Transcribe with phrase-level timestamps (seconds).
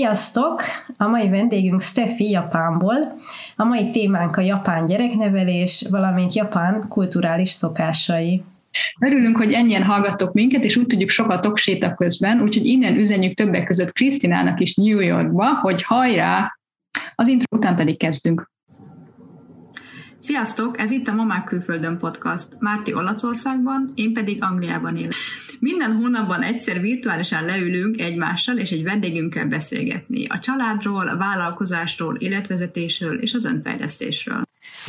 [0.00, 0.62] Sziasztok!
[0.96, 3.20] A mai vendégünk Steffi Japánból.
[3.56, 8.42] A mai témánk a japán gyereknevelés, valamint japán kulturális szokásai.
[9.00, 13.64] Örülünk, hogy ennyien hallgattok minket, és úgy tudjuk sokat séta közben, úgyhogy innen üzenjük többek
[13.64, 16.50] között Krisztinának is New Yorkba, hogy hajrá!
[17.14, 18.50] Az intro után pedig kezdünk.
[20.20, 20.80] Sziasztok!
[20.80, 22.46] Ez itt a Mamák Külföldön podcast.
[22.58, 25.14] Márti Olaszországban, én pedig Angliában élek.
[25.60, 30.26] Minden hónapban egyszer virtuálisan leülünk egymással és egy vendégünkkel beszélgetni.
[30.26, 34.42] A családról, a vállalkozásról, életvezetésről és az önfejlesztésről.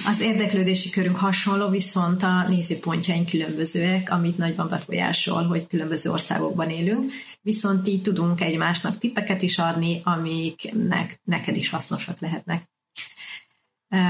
[0.07, 7.11] Az érdeklődési körünk hasonló, viszont a nézőpontjaink különbözőek, amit nagyban befolyásol, hogy különböző országokban élünk,
[7.41, 12.61] viszont így tudunk egymásnak tippeket is adni, amiknek neked is hasznosak lehetnek.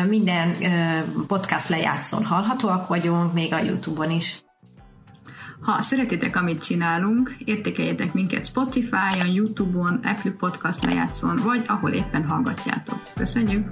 [0.08, 0.55] Minden
[1.27, 4.40] podcast lejátszón hallhatóak vagyunk, még a YouTube-on is.
[5.62, 13.02] Ha szeretitek, amit csinálunk, értékeljetek minket Spotify-on, YouTube-on, Apple Podcast lejátszón, vagy ahol éppen hallgatjátok.
[13.16, 13.67] Köszönjük!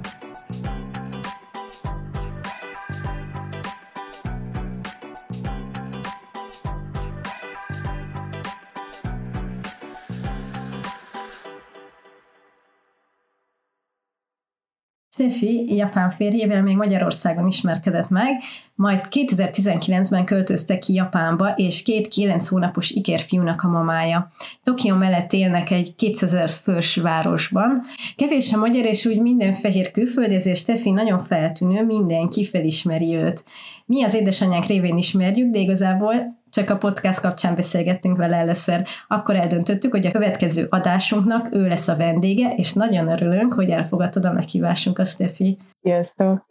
[15.19, 18.41] Steffi japán férjével még Magyarországon ismerkedett meg,
[18.75, 24.31] majd 2019-ben költöztek ki Japánba, és két kilenc hónapos ikerfiúnak a mamája.
[24.63, 27.81] Tokió mellett élnek egy 2000 fős városban.
[28.15, 33.43] Kevés a magyar, és úgy minden fehér külföldi, ezért Steffi nagyon feltűnő, mindenki felismeri őt.
[33.85, 39.35] Mi az édesanyánk révén ismerjük, de igazából csak a podcast kapcsán beszélgettünk vele először, akkor
[39.35, 44.33] eldöntöttük, hogy a következő adásunknak ő lesz a vendége, és nagyon örülünk, hogy elfogadtad a
[44.33, 45.57] meghívásunk a Stefi.
[45.81, 46.45] Sziasztok!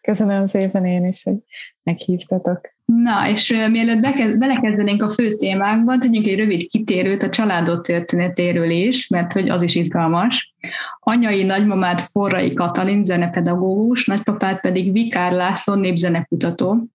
[0.00, 1.36] Köszönöm szépen én is, hogy
[1.82, 2.60] meghívtatok.
[2.84, 7.86] Na, és uh, mielőtt bekez, belekezdenénk a fő témákban, tegyünk egy rövid kitérőt a családot
[7.86, 10.54] történetéről is, mert hogy az is izgalmas.
[11.00, 16.88] Anyai nagymamát Forrai Katalin zenepedagógus, nagypapát pedig Vikár László népzenekutató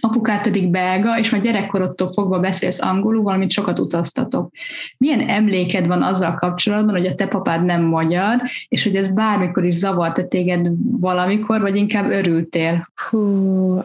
[0.00, 4.50] apukát pedig belga, és már gyerekkorodtól fogva beszélsz angolul, valamit sokat utaztatok.
[4.98, 9.64] Milyen emléked van azzal kapcsolatban, hogy a te papád nem magyar, és hogy ez bármikor
[9.64, 10.68] is zavart téged
[11.00, 12.88] valamikor, vagy inkább örültél?
[13.10, 13.84] Hú,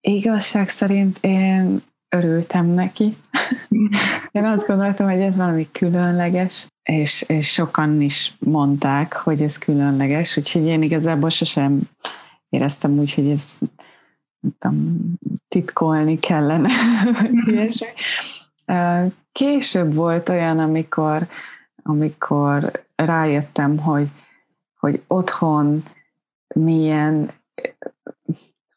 [0.00, 3.16] igazság szerint én örültem neki.
[4.32, 10.36] Én azt gondoltam, hogy ez valami különleges, és, és sokan is mondták, hogy ez különleges,
[10.36, 11.80] úgyhogy én igazából sosem
[12.48, 13.58] éreztem úgy, hogy ez
[14.58, 14.98] tudom,
[15.48, 16.68] titkolni kellene.
[19.32, 21.26] Később volt olyan, amikor,
[21.82, 24.10] amikor rájöttem, hogy,
[24.78, 25.84] hogy otthon
[26.54, 27.30] milyen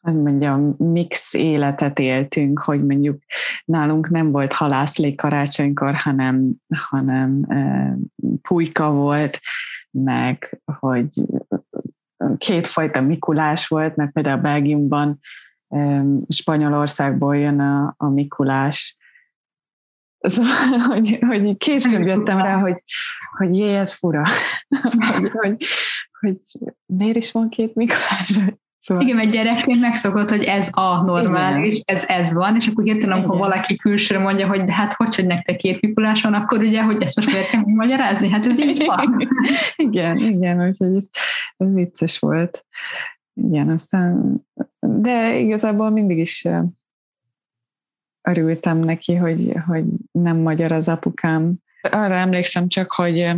[0.06, 3.22] hogy mondjam, mix életet éltünk, hogy mondjuk
[3.64, 7.46] nálunk nem volt halászlék karácsonykor, hanem, hanem
[8.42, 9.40] pulyka volt,
[9.90, 11.08] meg hogy
[12.38, 15.18] kétfajta Mikulás volt, mert például Belgiumban
[16.28, 18.96] Spanyolországból jön a, a Mikulás.
[20.18, 22.82] Szóval, hogy, hogy később jöttem rá, hogy,
[23.36, 24.22] hogy jé, ez fura.
[25.10, 25.56] hogy, hogy,
[26.20, 26.36] hogy
[26.86, 28.40] miért is van két Mikulás?
[28.86, 29.02] Szóval...
[29.02, 33.38] Igen, mert gyerekként megszokott, hogy ez a normális, ez ez van, és akkor hirtelen, amikor
[33.38, 37.02] valaki külsőre mondja, hogy de hát hogy, hogy nektek két Mikulás van, akkor ugye, hogy
[37.02, 38.28] ezt most miért kell magyarázni?
[38.28, 39.28] Hát ez így van.
[39.76, 41.08] igen, igen, úgyhogy ez,
[41.56, 42.64] ez vicces volt.
[43.42, 44.36] Igen, aztán,
[44.80, 46.48] de igazából mindig is
[48.28, 51.54] örültem neki, hogy, hogy nem magyar az apukám.
[51.90, 53.30] Arra emlékszem csak, hogy,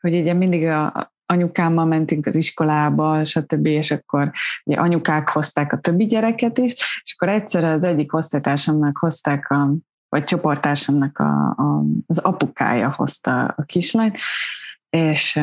[0.00, 4.30] hogy ugye mindig a, anyukámmal mentünk az iskolába, stb., és akkor
[4.64, 6.72] ugye anyukák hozták a többi gyereket is,
[7.04, 9.74] és akkor egyszer az egyik osztálytársamnak hozták a,
[10.08, 14.16] vagy csoporttársamnak a, a, az apukája hozta a kislányt,
[14.90, 15.40] és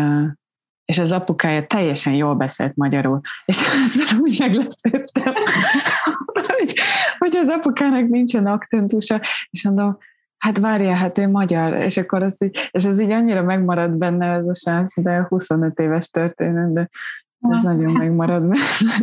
[0.86, 5.34] és az apukája teljesen jól beszélt magyarul, és ezzel úgy meglepődtem,
[6.34, 6.74] hogy,
[7.18, 9.98] hogy az apukának nincsen akcentusa, és mondom,
[10.38, 14.34] hát várja, hát ő magyar, és akkor az így, és ez így annyira megmarad benne
[14.34, 16.90] ez a sánsz, de 25 éves történet, de
[17.50, 18.96] ez nagyon megmarad benne.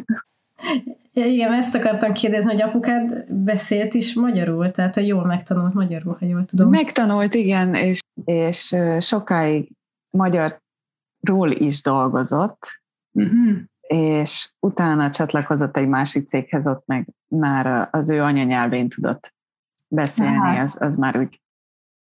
[1.14, 6.16] Ja, igen, ezt akartam kérdezni, hogy apukád beszélt is magyarul, tehát a jól megtanult magyarul,
[6.20, 6.70] ha jól tudom.
[6.70, 9.70] Megtanult, igen, és, és sokáig
[10.10, 10.61] magyar
[11.22, 12.82] ról is dolgozott,
[13.12, 13.56] uh-huh.
[13.80, 19.34] és utána csatlakozott egy másik céghez, ott meg már az ő anyanyelvén tudott
[19.88, 21.40] beszélni, az, az már úgy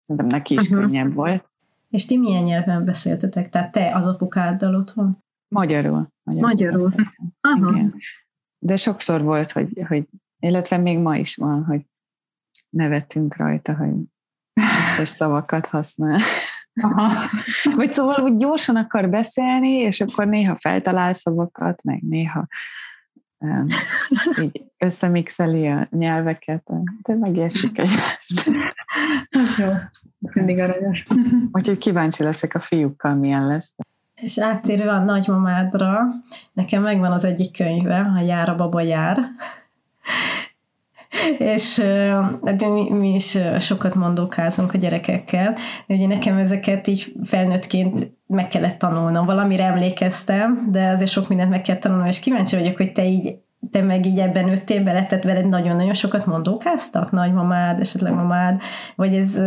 [0.02, 0.82] szerintem neki is uh-huh.
[0.82, 1.50] könnyebb volt.
[1.90, 3.50] És ti milyen nyelven beszéltetek?
[3.50, 5.24] Tehát te az apukáddal otthon?
[5.48, 6.08] Magyarul.
[6.24, 6.94] Magyarul.
[7.42, 7.76] magyarul.
[7.76, 7.96] Igen.
[8.60, 10.08] De sokszor volt, hogy, hogy,
[10.40, 11.86] illetve még ma is van, hogy
[12.70, 13.96] nevettünk rajta, hogy
[15.04, 16.20] szavakat használ.
[16.82, 17.30] Aha.
[17.74, 22.48] Vagy szóval úgy gyorsan akar beszélni, és akkor néha feltalál szavakat, meg néha
[23.38, 23.68] um,
[24.42, 26.64] így összemixeli a nyelveket,
[27.02, 28.52] de megértsük egymást.
[29.30, 29.70] Ez jó.
[30.22, 31.04] Ez mindig aranyos.
[31.52, 33.76] Úgyhogy kíváncsi leszek a fiúkkal, milyen lesz.
[34.16, 36.08] És áttérve a nagymamádra,
[36.54, 39.18] nekem megvan az egyik könyve, a Jár a baba jár,
[41.38, 48.48] és uh, mi, is sokat mondókázunk a gyerekekkel, de ugye nekem ezeket így felnőttként meg
[48.48, 49.26] kellett tanulnom.
[49.26, 53.36] Valamire emlékeztem, de azért sok mindent meg kell tanulnom, és kíváncsi vagyok, hogy te így
[53.72, 58.62] te meg így ebben nőttél bele, tehát veled nagyon-nagyon sokat mondókáztak, nagymamád, esetleg mamád,
[58.96, 59.42] vagy ez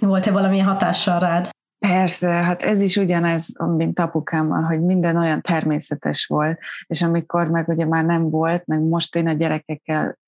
[0.00, 1.51] volt-e valamilyen hatással rád?
[1.88, 7.68] Persze, hát ez is ugyanez, mint apukámmal, hogy minden olyan természetes volt, és amikor meg
[7.68, 10.18] ugye már nem volt, meg most én a gyerekekkel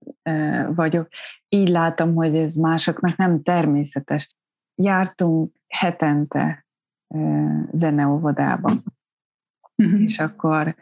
[0.74, 1.08] vagyok,
[1.48, 4.34] így látom, hogy ez másoknak nem természetes.
[4.74, 6.66] Jártunk hetente
[7.72, 8.72] zeneóvodába,
[9.76, 10.00] uh-huh.
[10.00, 10.76] és akkor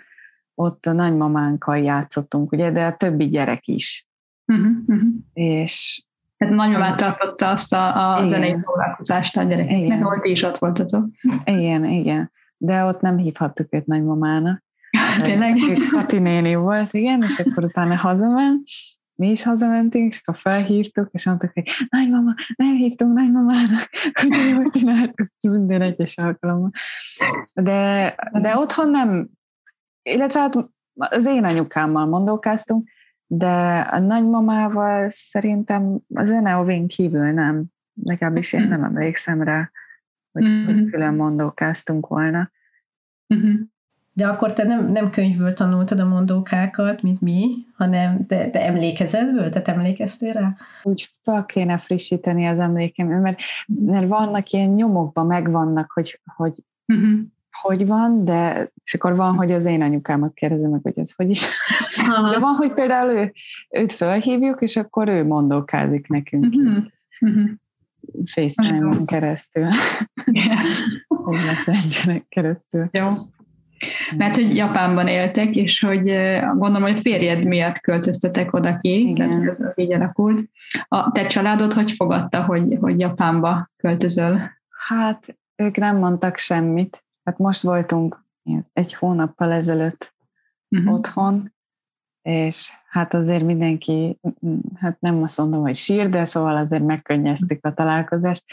[0.54, 4.06] ott a nagymamánkkal játszottunk, ugye, de a többi gyerek is.
[4.52, 5.12] Uh-huh, uh-huh.
[5.32, 6.04] És
[6.42, 11.06] tehát nagymamát tartotta azt a, a zenei foglalkozást a gyerekeknek, ahol ti is ott voltatok.
[11.44, 12.32] Igen, igen.
[12.56, 14.64] De ott nem hívhattuk őt nagymamának.
[15.22, 15.56] Tényleg?
[15.90, 18.64] Kati néni volt, igen, és akkor utána hazament,
[19.14, 23.88] mi is hazamentünk, és akkor felhívtuk, és mondtuk, hogy nagymama, nem hívtunk nagymamának,
[24.20, 26.70] hogy jól csináltuk minden egyes alkalommal.
[27.54, 29.28] De, de otthon nem,
[30.02, 30.54] illetve hát
[30.94, 32.88] az én anyukámmal mondókáztunk,
[33.34, 37.64] de a nagymamával szerintem az Eneovin kívül nem,
[38.02, 39.70] legalábbis én nem emlékszem rá,
[40.32, 40.86] hogy, mm-hmm.
[40.86, 42.50] külön mondókáztunk volna.
[43.34, 43.54] Mm-hmm.
[44.12, 49.50] De akkor te nem, nem könyvből tanultad a mondókákat, mint mi, hanem te, te emlékezetből?
[49.50, 50.56] Te emlékeztél rá?
[50.82, 57.20] Úgy fel kéne frissíteni az emlékem, mert, mert vannak ilyen nyomokban megvannak, hogy, hogy mm-hmm
[57.60, 61.30] hogy van, de és akkor van, hogy az én anyukámat kérdezem meg, hogy ez hogy
[61.30, 61.46] is.
[62.30, 63.32] De van, hogy például ő,
[63.70, 66.44] őt felhívjuk, és akkor ő mondókázik nekünk.
[66.44, 66.84] Uh-huh.
[67.20, 67.50] Uh-huh.
[68.24, 69.68] FaceTime-on keresztül.
[71.08, 72.88] Vagy messenger keresztül.
[72.90, 73.12] Jó.
[74.16, 76.02] Mert hogy Japánban éltek, és hogy
[76.40, 79.30] gondolom, hogy férjed miatt költöztetek oda ki, Igen.
[79.30, 80.48] tehát az, az így alakult.
[80.88, 84.40] A te családod hogy fogadta, hogy, hogy Japánba költözöl?
[84.86, 87.04] Hát ők nem mondtak semmit.
[87.24, 88.24] Hát most voltunk
[88.72, 90.14] egy hónappal ezelőtt
[90.68, 90.92] uh-huh.
[90.92, 91.54] otthon,
[92.22, 94.20] és hát azért mindenki,
[94.74, 98.44] hát nem azt mondom, hogy sír, de szóval azért megkönnyeztük a találkozást.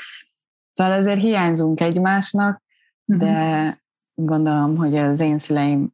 [0.72, 2.64] Szóval azért hiányzunk egymásnak,
[3.06, 3.28] uh-huh.
[3.28, 3.82] de
[4.14, 5.90] gondolom, hogy az én szüleim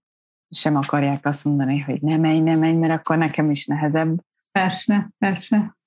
[0.49, 4.23] sem akarják azt mondani, hogy ne menj, ne menj, mert akkor nekem is nehezebb.
[4.51, 5.77] Persze, persze.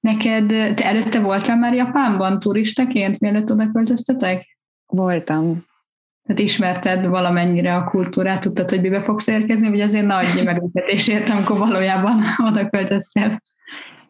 [0.00, 4.58] Neked, te előtte voltál már Japánban turistaként, mielőtt oda költöztetek?
[4.86, 5.64] Voltam.
[6.26, 11.36] Tehát ismerted valamennyire a kultúrát, tudtad, hogy mibe fogsz érkezni, vagy azért nagy meglepetés értem,
[11.36, 13.42] amikor valójában oda költöztél?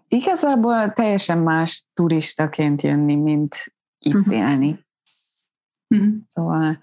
[0.08, 4.34] Igazából teljesen más turistaként jönni, mint itt uh-huh.
[4.34, 4.86] élni.
[5.88, 6.14] Uh-huh.
[6.26, 6.78] Szóval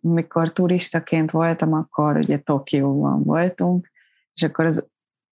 [0.00, 3.90] mikor turistaként voltam, akkor ugye Tokióban voltunk,
[4.34, 4.88] és akkor az,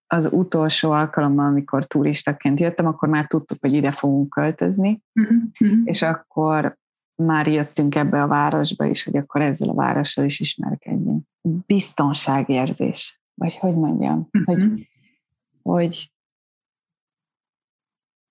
[0.06, 5.78] az utolsó alkalommal, amikor turistaként jöttem, akkor már tudtuk, hogy ide fogunk költözni, uh-huh.
[5.84, 6.78] és akkor
[7.20, 11.24] már jöttünk ebbe a városba is, hogy akkor ezzel a várossal is ismerkedjünk.
[11.42, 14.44] Biztonságérzés, vagy hogy mondjam, uh-huh.
[14.44, 14.88] hogy,
[15.62, 16.12] hogy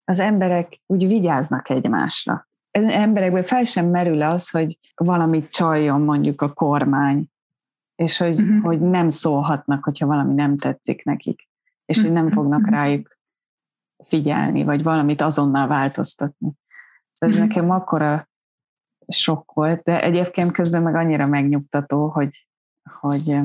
[0.03, 2.47] az emberek úgy vigyáznak egymásra.
[2.71, 7.27] Emberekből fel sem merül az, hogy valamit csaljon mondjuk a kormány,
[7.95, 8.63] és hogy, uh-huh.
[8.63, 11.49] hogy nem szólhatnak, hogyha valami nem tetszik nekik,
[11.85, 12.13] és uh-huh.
[12.13, 13.17] hogy nem fognak rájuk
[14.03, 16.53] figyelni, vagy valamit azonnal változtatni.
[17.17, 17.47] Ez uh-huh.
[17.47, 18.29] nekem akkora
[19.09, 22.47] sok volt, de egyébként közben meg annyira megnyugtató, hogy,
[22.99, 23.39] hogy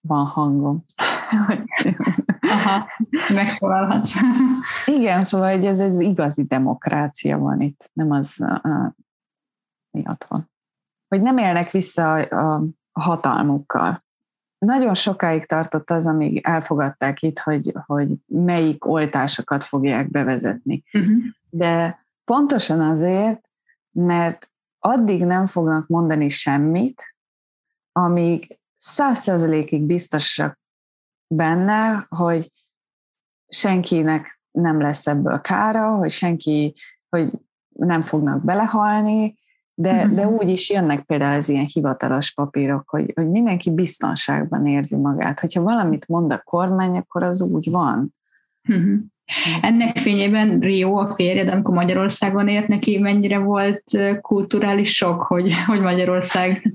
[0.00, 0.84] van hangom.
[2.50, 2.86] Aha,
[3.28, 4.14] megszólalhatsz.
[4.86, 8.44] Igen, szóval hogy ez egy igazi demokrácia van itt, nem az
[9.90, 10.50] miatt van.
[11.08, 12.54] Hogy nem élnek vissza a,
[12.92, 14.06] a hatalmukkal.
[14.58, 20.82] Nagyon sokáig tartott az, amíg elfogadták itt, hogy, hogy melyik oltásokat fogják bevezetni.
[20.92, 21.16] Uh-huh.
[21.50, 23.48] De pontosan azért,
[23.90, 27.14] mert addig nem fognak mondani semmit,
[27.92, 30.60] amíg százszerzelékig biztosak
[31.26, 32.52] benne, hogy
[33.48, 36.74] senkinek nem lesz ebből kára, hogy senki,
[37.08, 37.30] hogy
[37.68, 39.38] nem fognak belehalni,
[39.74, 40.14] de, mhm.
[40.14, 45.40] de úgy is jönnek például az ilyen hivatalos papírok, hogy, hogy mindenki biztonságban érzi magát.
[45.40, 48.14] Hogyha valamit mond a kormány, akkor az úgy van.
[48.68, 48.98] Uh-huh.
[49.60, 53.82] Ennek fényében Rio, a férjed, amikor Magyarországon ért neki, mennyire volt
[54.20, 56.74] kulturális sok, hogy, hogy Magyarország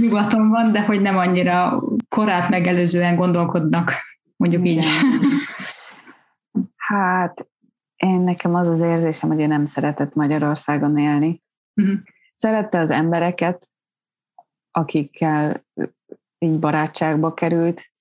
[0.00, 3.92] nyugaton van, de hogy nem annyira korát megelőzően gondolkodnak,
[4.36, 4.86] mondjuk így.
[6.76, 7.46] Hát
[7.96, 11.42] én nekem az az érzésem, hogy ő nem szeretett Magyarországon élni.
[11.74, 11.98] Uh-huh.
[12.34, 13.68] Szerette az embereket,
[14.70, 15.64] akikkel
[16.38, 17.92] így barátságba került,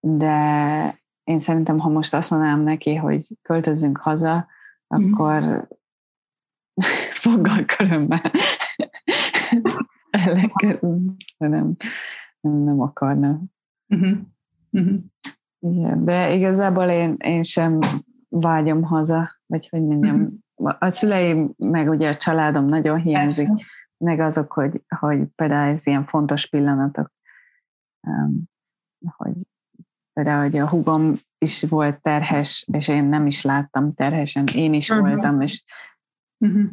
[0.00, 0.94] de
[1.28, 4.46] én szerintem, ha most azt mondanám neki, hogy költözzünk haza,
[4.86, 5.58] akkor mm.
[7.24, 8.20] foggal körömmel
[11.36, 11.76] nem, nem,
[12.40, 13.40] nem akarna.
[13.88, 14.18] Uh-huh.
[14.70, 14.98] Uh-huh.
[15.58, 17.78] Igen, de igazából én, én sem
[18.28, 20.76] vágyom haza, vagy hogy mondjam, uh-huh.
[20.78, 23.64] a szüleim, meg ugye a családom nagyon hiányzik, Persze.
[23.96, 27.12] meg azok, hogy, hogy például ez ilyen fontos pillanatok,
[28.00, 28.42] um,
[29.16, 29.34] hogy
[30.18, 34.90] például, hogy a hugom is volt terhes, és én nem is láttam terhesen, én is
[34.90, 35.08] uh-huh.
[35.08, 35.64] voltam, és
[36.38, 36.70] uh-huh.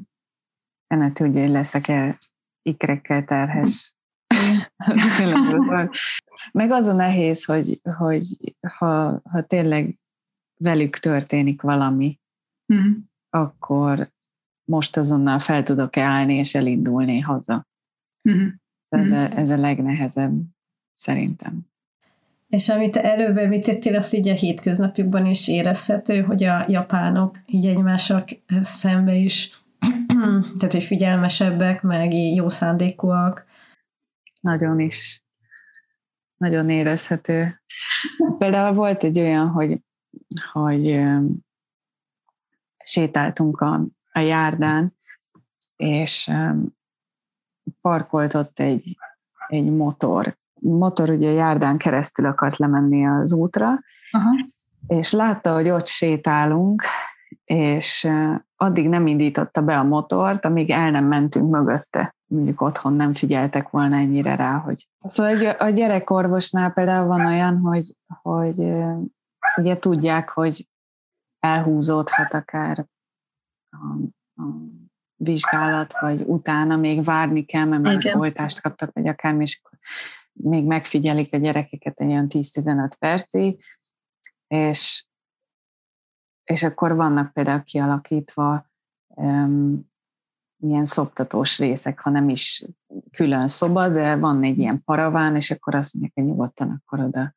[0.87, 2.17] ennek tudja, hogy leszek-e
[2.61, 3.95] ikrekkel terhes.
[4.35, 5.89] Uh-huh.
[6.51, 9.95] Meg az a nehéz, hogy, hogy ha, ha tényleg
[10.57, 12.19] velük történik valami,
[12.65, 12.95] uh-huh.
[13.29, 14.11] akkor
[14.63, 17.67] most azonnal fel tudok állni és elindulni haza.
[18.21, 18.51] Uh-huh.
[18.89, 19.31] Ez, uh-huh.
[19.31, 20.41] a, ez a legnehezebb
[20.93, 21.73] szerintem.
[22.47, 28.23] És amit előbb említettél, az így a hétköznapjukban is érezhető, hogy a japánok így egymással
[28.61, 29.49] szembe is,
[30.57, 33.45] tehát hogy figyelmesebbek, meg jó szándékúak.
[34.39, 35.23] Nagyon is.
[36.37, 37.61] Nagyon érezhető.
[38.37, 39.79] Például volt egy olyan, hogy,
[40.51, 41.01] hogy
[42.83, 44.95] sétáltunk a, a járdán,
[45.75, 46.31] és
[47.81, 48.97] parkolt ott egy,
[49.47, 53.67] egy motor, motor ugye járdán keresztül akart lemenni az útra,
[54.12, 54.29] Aha.
[54.88, 56.83] és látta, hogy ott sétálunk,
[57.43, 58.09] és
[58.55, 62.15] addig nem indította be a motort, amíg el nem mentünk mögötte.
[62.25, 64.88] Mondjuk otthon nem figyeltek volna ennyire rá, hogy...
[65.03, 68.74] Szóval a gyerekorvosnál például van olyan, hogy, hogy
[69.57, 70.67] ugye tudják, hogy
[71.39, 72.85] elhúzódhat akár
[73.69, 73.85] a,
[74.41, 74.45] a
[75.15, 79.79] vizsgálat, vagy utána még várni kell, mert már oltást kaptak, vagy akármi, és akkor
[80.43, 83.63] még megfigyelik a gyerekeket egy olyan 10-15 percig,
[84.47, 85.05] és,
[86.43, 88.69] és akkor vannak például kialakítva
[89.07, 89.93] um,
[90.59, 92.65] ilyen szoptatós részek, ha nem is
[93.11, 97.33] külön szoba, de van egy ilyen paraván, és akkor azt mondják, hogy nyugodtan akkor oda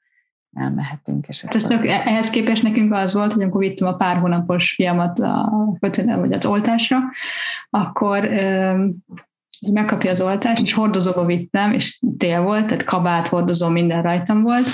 [0.53, 1.29] elmehetünk.
[1.29, 1.63] És akkor...
[1.63, 6.33] Tök, ehhez képest nekünk az volt, hogy amikor vittem a pár hónapos fiamat a, vagy
[6.33, 6.99] az oltásra,
[7.71, 8.25] akkor
[9.73, 14.67] megkapja az oltást, és hordozóba vittem, és tél volt, tehát kabát, hordozó, minden rajtam volt,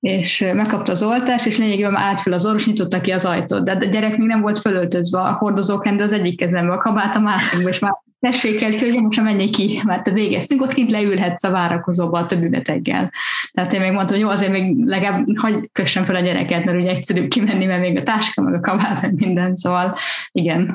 [0.00, 3.84] és megkapta az oltást, és lényegében átfül az orvos, nyitotta ki az ajtót, de a
[3.84, 7.78] gyerek még nem volt fölöltözve, a hordozókendő az egyik kezembe, a kabát a másikba, és
[7.78, 12.26] már tessékelt ki, hogy most menjél ki, mert végeztünk, ott kint leülhetsz a várakozóba a
[12.26, 13.12] többi beteggel.
[13.52, 16.78] Tehát én még mondtam, hogy jó, azért még legalább hagyj kössem fel a gyereket, mert
[16.78, 19.94] ugye egyszerűbb kimenni, mert még a táska, meg a kabát, meg minden, szóval
[20.32, 20.74] igen.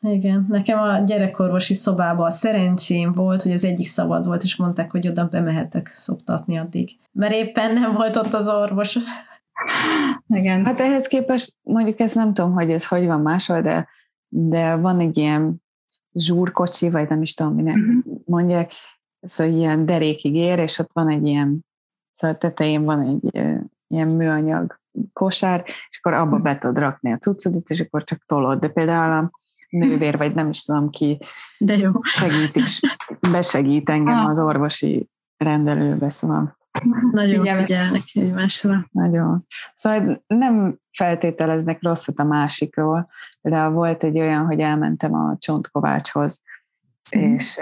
[0.00, 5.08] Igen, nekem a gyerekorvosi szobában szerencsém volt, hogy az egyik szabad volt, és mondták, hogy
[5.08, 6.90] oda bemehetek szoptatni addig.
[7.12, 8.98] Mert éppen nem volt ott az orvos.
[10.26, 10.64] Igen.
[10.64, 13.88] Hát ehhez képest mondjuk ezt nem tudom, hogy ez hogy van máshol, de,
[14.28, 15.62] de van egy ilyen
[16.14, 18.20] zsúrkocsi, vagy nem is tudom, minek uh-huh.
[18.24, 18.70] mondják,
[19.20, 21.64] szóval ilyen derékig ér, és ott van egy ilyen,
[22.14, 23.42] szóval tetején van egy
[23.88, 24.80] ilyen műanyag
[25.12, 26.42] kosár, és akkor abba uh-huh.
[26.42, 28.58] be tudod rakni a cuccodit, és akkor csak tolod.
[28.58, 29.30] De például a
[29.68, 31.18] nővér, vagy nem is tudom ki
[31.58, 31.90] De jó.
[32.02, 32.80] segít is,
[33.30, 34.28] besegít engem ah.
[34.28, 36.56] az orvosi rendelőbe, szóval
[37.12, 38.88] nagyon figyelnek, figyelnek egymásra.
[38.90, 39.46] Nagyon.
[39.74, 43.08] Szóval nem feltételeznek rosszat a másikról.
[43.40, 46.42] De volt egy olyan, hogy elmentem a csontkovácshoz,
[47.18, 47.20] mm.
[47.20, 47.58] és,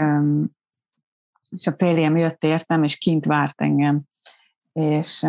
[1.48, 4.02] és a férjem jött értem, és kint várt engem.
[4.72, 5.26] És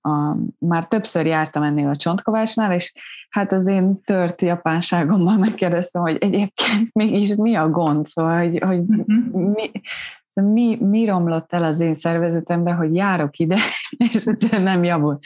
[0.00, 2.92] a, már többször jártam ennél a csontkovácsnál, és
[3.28, 8.78] hát az én tört japánságommal megkérdeztem, hogy egyébként mégis mi a gond, szóval, hogy, hogy
[8.78, 9.52] uh-huh.
[9.54, 9.70] mi,
[10.28, 13.58] szóval mi, mi romlott el az én szervezetemben, hogy járok ide,
[13.96, 15.18] és ez nem javul.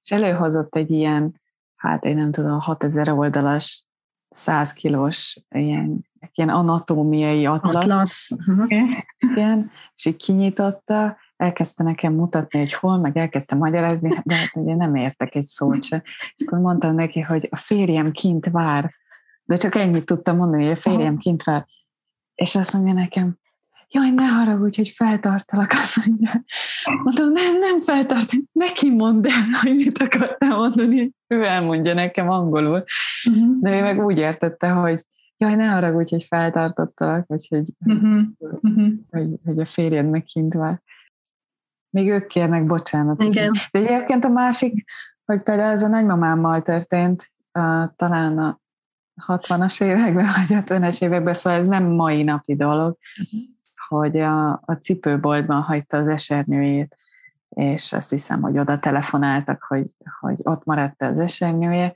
[0.00, 1.40] És előhozott egy ilyen,
[1.76, 3.86] hát én nem tudom, 6000 oldalas,
[4.28, 7.74] 100 kilós ilyen, ilyen anatómiai atlasz.
[7.74, 8.30] Atlasz.
[8.30, 8.72] Uh-huh.
[9.18, 14.74] Igen, és így kinyitotta, elkezdte nekem mutatni, hogy hol, meg elkezdte magyarázni, de hát ugye
[14.74, 16.02] nem értek egy szót se.
[16.36, 18.94] És akkor mondtam neki, hogy a férjem kint vár,
[19.44, 21.66] de csak ennyit tudtam mondani, hogy a férjem kint vár.
[22.34, 23.38] És azt mondja nekem,
[23.88, 26.44] jaj, ne haragudj, hogy feltartalak, azt mondja.
[27.02, 31.12] Mondom, nem, nem feltart, neki mondd el, hogy mit akartál mondani.
[31.26, 32.84] ő elmondja nekem angolul,
[33.28, 33.60] uh-huh.
[33.60, 35.02] de ő meg úgy értette, hogy
[35.36, 38.22] jaj, ne haragudj, hogy feltartottalak, vagy hogy, uh-huh.
[38.38, 38.92] Uh-huh.
[39.10, 40.82] Hogy, hogy a férjed megkint van.
[41.94, 43.28] Még ők kérnek bocsánatot.
[43.28, 43.52] Igen.
[43.70, 44.84] De egyébként a másik,
[45.24, 48.60] hogy például ez a nagymamámmal történt, uh, talán a
[49.26, 52.96] 60-as években, vagy 50-es években, szóval ez nem mai napi dolog,
[53.88, 56.96] hogy a, a cipőboltban hagyta az esernyőjét,
[57.48, 61.94] és azt hiszem, hogy oda telefonáltak, hogy, hogy ott maradt az esernyője,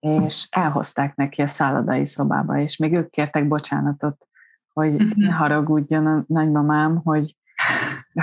[0.00, 4.26] és elhozták neki a szállodai szobába, és még ők kértek bocsánatot,
[4.72, 5.16] hogy uh-huh.
[5.16, 7.36] ne haragudjon a nagymamám, hogy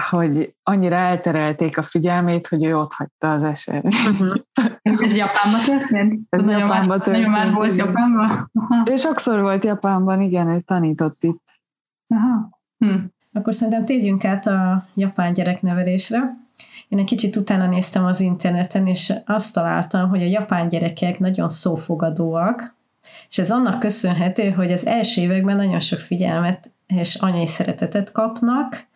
[0.10, 3.84] hogy annyira elterelték a figyelmét, hogy ő ott hagyta az eset.
[3.84, 4.36] Uh-huh.
[4.82, 6.22] Ez Japánban történt?
[6.30, 7.28] Ez az Japánban történt.
[7.28, 8.52] Nagyon már volt Japánban?
[8.92, 11.44] Ő sokszor volt Japánban, igen, ő tanított itt.
[12.08, 12.50] Aha.
[12.78, 12.96] Hm.
[13.34, 16.38] Akkor szerintem térjünk át a japán gyereknevelésre.
[16.88, 21.50] Én egy kicsit utána néztem az interneten, és azt találtam, hogy a japán gyerekek nagyon
[21.50, 22.76] szófogadóak,
[23.30, 28.88] és ez annak köszönhető, hogy az első években nagyon sok figyelmet és anyai szeretetet kapnak,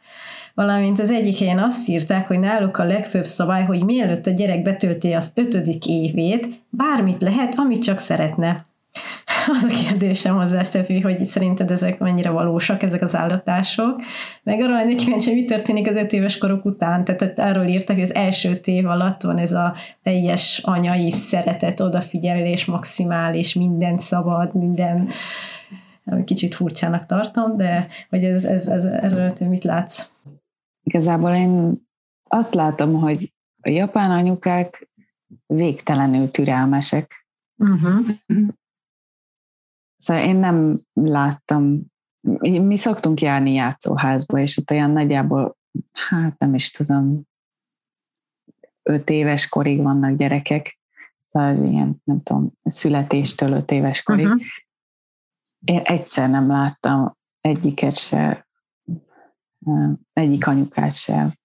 [0.54, 4.62] valamint az egyik helyen azt írták, hogy náluk a legfőbb szabály, hogy mielőtt a gyerek
[4.62, 8.56] betölti az ötödik évét, bármit lehet, amit csak szeretne.
[9.58, 14.02] Az a kérdésem hozzá, Stefi, hogy szerinted ezek mennyire valósak, ezek az állatások.
[14.44, 17.04] Meg arra lennék kíváncsi, hogy mi történik az öt éves korok után.
[17.04, 22.66] Tehát arról írtak, hogy az első év alatt van ez a teljes anyai szeretet, odafigyelés,
[22.66, 25.08] maximális, minden szabad, minden
[26.26, 30.06] kicsit furcsának tartom, de hogy ez, ez, ez erről mit látsz?
[30.84, 31.82] Igazából én
[32.24, 34.90] azt látom, hogy a japán anyukák
[35.46, 37.28] végtelenül türelmesek.
[37.58, 38.08] Uh-huh.
[39.96, 41.82] Szóval én nem láttam,
[42.42, 45.58] mi szoktunk járni játszóházba, és ott olyan nagyjából,
[45.92, 47.22] hát nem is tudom,
[48.84, 50.80] öt éves korig vannak gyerekek,
[51.28, 54.26] szóval ilyen, nem tudom, születéstől öt éves korig.
[54.26, 54.42] Uh-huh.
[55.66, 58.48] Én egyszer nem láttam egyiket se,
[60.14, 61.36] egyik anyukát se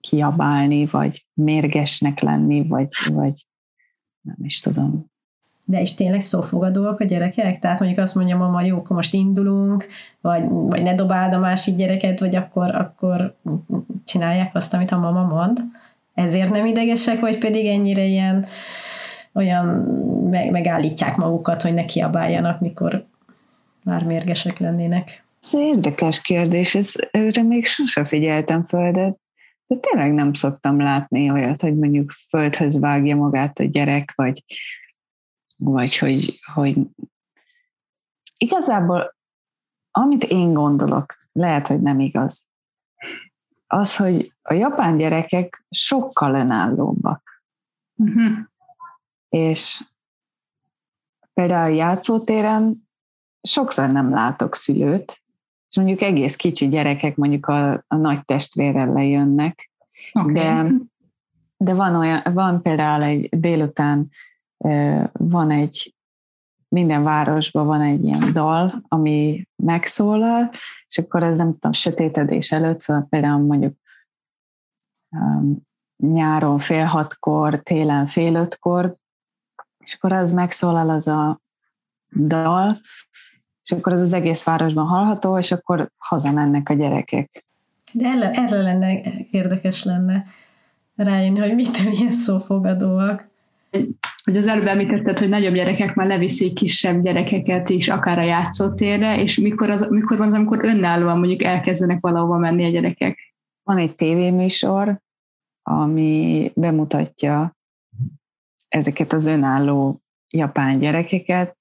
[0.00, 3.46] kiabálni, vagy mérgesnek lenni, vagy, vagy
[4.20, 5.10] nem is tudom,
[5.68, 7.58] de is tényleg szófogadóak a gyerekek?
[7.58, 9.86] Tehát mondjuk azt mondja mama, jó, akkor most indulunk,
[10.20, 13.36] vagy, vagy ne dobáld a másik gyereket, vagy akkor, akkor
[14.04, 15.60] csinálják azt, amit a mama mond.
[16.14, 18.46] Ezért nem idegesek, vagy pedig ennyire ilyen
[19.32, 19.66] olyan
[20.30, 23.04] meg, megállítják magukat, hogy ne kiabáljanak, mikor
[23.82, 25.24] már mérgesek lennének.
[25.46, 29.16] Ez érdekes kérdés, ez, őre még sose figyeltem föl, de,
[29.66, 34.44] de tényleg nem szoktam látni olyat, hogy mondjuk földhöz vágja magát a gyerek, vagy,
[35.56, 36.76] vagy hogy, hogy
[38.36, 39.16] igazából
[39.90, 42.48] amit én gondolok, lehet, hogy nem igaz,
[43.66, 47.42] az, hogy a japán gyerekek sokkal önállóbbak.
[47.94, 48.38] Uh-huh.
[49.28, 49.82] És
[51.34, 52.88] például a játszótéren
[53.42, 55.24] sokszor nem látok szülőt,
[55.76, 59.70] és mondjuk egész kicsi gyerekek mondjuk a, a nagy testvérrel lejönnek,
[60.12, 60.32] okay.
[60.32, 60.70] de,
[61.56, 64.10] de van, olyan, van például egy délután
[65.12, 65.94] van egy,
[66.68, 70.50] minden városban van egy ilyen dal, ami megszólal,
[70.86, 73.76] és akkor ez nem tudom, sötétedés előtt, szóval például mondjuk
[75.10, 75.56] um,
[75.96, 78.96] nyáron fél hatkor, télen fél ötkor,
[79.78, 81.40] és akkor az megszólal az a
[82.16, 82.80] dal,
[83.66, 87.44] és akkor ez az egész városban hallható, és akkor hazamennek a gyerekek.
[87.92, 89.00] De erre, erre lenne
[89.30, 90.26] érdekes lenne
[90.96, 93.28] rájönni, hogy mitől ilyen szófogadóak
[94.24, 99.22] hogy az előbb említetted, hogy nagyobb gyerekek már leviszik kisebb gyerekeket is, akár a játszótérre,
[99.22, 103.34] és mikor, az, mikor van az, amikor önállóan mondjuk elkezdenek valahova menni a gyerekek?
[103.62, 105.00] Van egy tévéműsor,
[105.62, 107.56] ami bemutatja
[108.68, 110.00] ezeket az önálló
[110.30, 111.56] japán gyerekeket.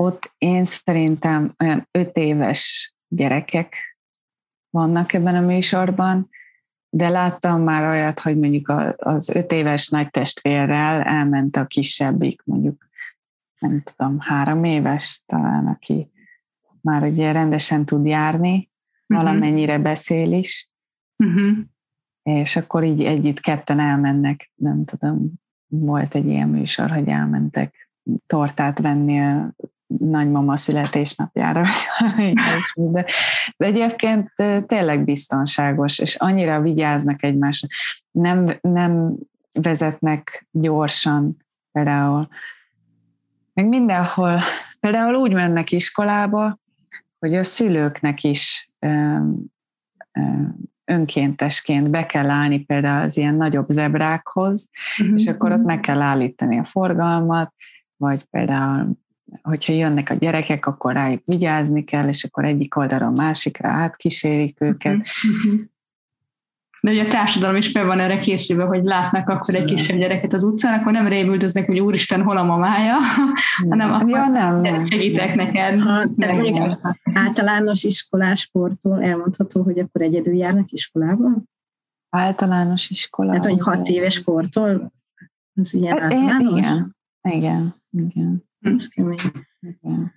[0.00, 3.98] Ott én szerintem olyan öt éves gyerekek
[4.70, 6.28] vannak ebben a műsorban,
[6.88, 12.88] de láttam már olyat, hogy mondjuk az öt éves nagy testvérrel elment a kisebbik, mondjuk
[13.58, 16.10] nem tudom, három éves talán, aki
[16.80, 18.70] már ugye rendesen tud járni,
[19.08, 19.24] uh-huh.
[19.24, 20.70] valamennyire beszél is,
[21.16, 21.58] uh-huh.
[22.22, 25.32] és akkor így együtt ketten elmennek, nem tudom,
[25.66, 27.90] volt egy ilyen műsor, hogy elmentek
[28.26, 29.54] tortát venni a
[29.98, 31.62] nagymama születésnapjára,
[32.74, 33.04] de,
[33.56, 34.32] de egyébként
[34.66, 37.68] tényleg biztonságos, és annyira vigyáznak egymásra.
[38.10, 39.14] Nem, nem
[39.62, 41.36] vezetnek gyorsan
[41.72, 42.28] például.
[43.52, 44.40] Meg mindenhol,
[44.80, 46.58] például úgy mennek iskolába,
[47.18, 48.68] hogy a szülőknek is
[50.84, 54.70] önkéntesként be kell állni például az ilyen nagyobb zebrákhoz,
[55.00, 55.20] uh-huh.
[55.20, 57.54] és akkor ott meg kell állítani a forgalmat,
[57.96, 58.98] vagy például
[59.42, 64.96] hogyha jönnek a gyerekek, akkor rájuk vigyázni kell, és akkor egyik oldalon másikra átkísérik őket.
[64.96, 65.60] Uh-huh.
[66.80, 70.32] De ugye a társadalom is fel van erre készülve, hogy látnak akkor egy kisebb gyereket
[70.32, 72.96] az utcán, akkor nem révüldöznek, hogy úristen, hol a mamája,
[73.68, 75.80] hanem akkor ja, nem, segítek neked.
[75.80, 76.78] Ha, nem,
[77.14, 81.28] általános iskolásportól elmondható, hogy akkor egyedül járnak iskolába?
[82.10, 83.32] Általános iskola.
[83.32, 84.92] Hát, hogy hat éves sportol,
[85.54, 86.58] az ilyen e, általános?
[86.58, 88.47] Igen, igen, igen.
[88.60, 89.18] Ez kemény.
[89.60, 90.16] Igen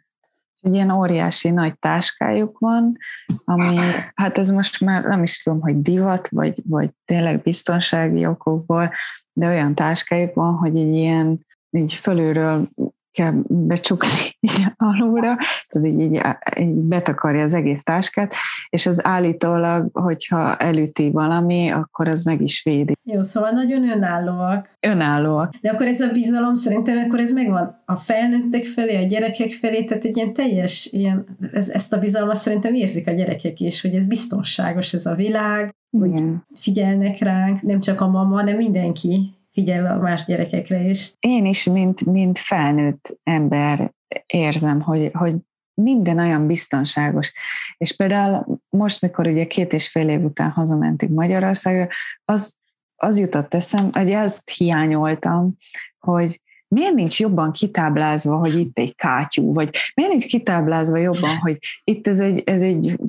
[0.61, 2.97] egy ilyen óriási nagy táskájuk van,
[3.43, 3.77] ami,
[4.13, 8.93] hát ez most már nem is tudom, hogy divat, vagy, vagy tényleg biztonsági okokból,
[9.33, 12.69] de olyan táskájuk van, hogy egy ilyen így fölülről
[13.11, 14.07] kell becsukni
[14.39, 16.21] így alulra, tehát így, így,
[16.59, 18.33] így betakarja az egész táskát,
[18.69, 22.93] és az állítólag, hogyha elüti valami, akkor az meg is védi.
[23.03, 24.69] Jó, szóval nagyon önállóak.
[24.79, 25.53] Önállóak.
[25.61, 29.83] De akkor ez a bizalom szerintem akkor ez megvan a felnőttek felé, a gyerekek felé,
[29.83, 33.95] tehát egy ilyen teljes, ilyen, ez, ezt a bizalmat szerintem érzik a gyerekek is, hogy
[33.95, 36.11] ez biztonságos ez a világ, Igen.
[36.11, 41.13] hogy figyelnek ránk, nem csak a mama, hanem mindenki figyel a más gyerekekre is.
[41.19, 43.91] Én is, mint, mint felnőtt ember
[44.25, 45.35] érzem, hogy, hogy
[45.73, 47.33] minden olyan biztonságos.
[47.77, 51.87] És például most, mikor ugye két és fél év után hazamentünk Magyarországra,
[52.25, 52.57] az,
[52.95, 55.57] az jutott eszem, hogy ezt hiányoltam,
[55.99, 61.57] hogy miért nincs jobban kitáblázva, hogy itt egy kátyú, vagy miért nincs kitáblázva jobban, hogy
[61.83, 62.99] itt ez egy, ez egy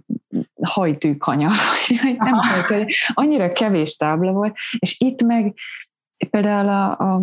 [0.63, 5.55] hajtűkanya, vagy nem tudom, hogy annyira kevés tábla volt, és itt meg
[6.31, 7.23] például a, a,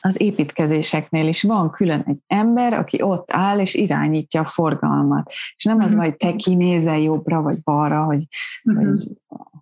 [0.00, 5.32] az építkezéseknél is van külön egy ember, aki ott áll és irányítja a forgalmat.
[5.56, 6.00] És nem az, mhm.
[6.00, 8.26] hogy te kinézel jobbra vagy balra, hogy,
[8.64, 8.88] uh-huh.
[8.88, 9.08] hogy,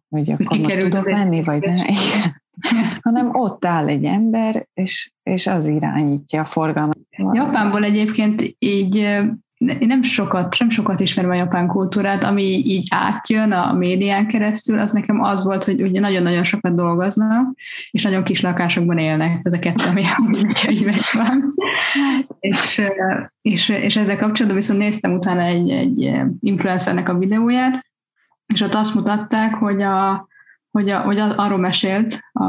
[0.08, 1.86] hogy akkor most tudok menni, vagy nem.
[3.02, 6.98] hanem ott áll egy ember, és, és az irányítja a forgalmat.
[7.32, 9.20] Japánból egyébként így
[9.60, 14.78] én nem sokat, nem sokat ismerem a japán kultúrát, ami így átjön a médián keresztül,
[14.78, 17.56] az nekem az volt, hogy ugye nagyon-nagyon sokat dolgoznak,
[17.90, 20.02] és nagyon kis lakásokban élnek, ez a kettő, ami
[20.70, 21.54] így megvan.
[22.40, 22.82] és,
[23.42, 27.86] és, és ezzel kapcsolatban viszont néztem utána egy, egy influencernek a videóját,
[28.46, 30.28] és ott azt mutatták, hogy, a,
[30.70, 32.44] hogy, a, hogy arról mesélt a,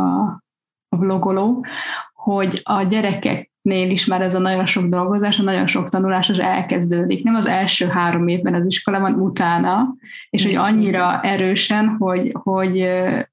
[0.89, 1.65] a vlogoló,
[2.13, 6.29] hogy a gyerekek nél is már ez a nagyon sok dolgozás, a nagyon sok tanulás
[6.29, 7.23] az elkezdődik.
[7.23, 9.95] Nem az első három évben az iskolában, utána,
[10.29, 12.89] és hogy annyira erősen, hogy, hogy,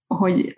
[0.06, 0.54] hogy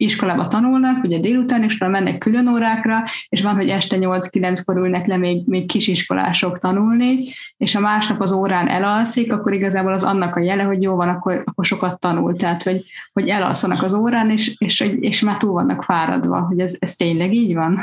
[0.00, 5.16] iskolába tanulnak, ugye délután, és mennek külön órákra, és van, hogy este 8-9-kor ülnek le
[5.16, 10.40] még, még kisiskolások tanulni, és ha másnap az órán elalszik, akkor igazából az annak a
[10.40, 12.36] jele, hogy jó van, akkor, akkor sokat tanul.
[12.36, 16.76] Tehát, hogy, hogy elalszanak az órán, és, és, és már túl vannak fáradva, hogy ez,
[16.78, 17.78] ez tényleg így van.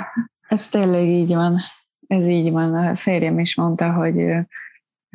[0.47, 1.59] Ez tényleg így van.
[2.07, 2.73] Ez így van.
[2.73, 4.15] A férjem is mondta, hogy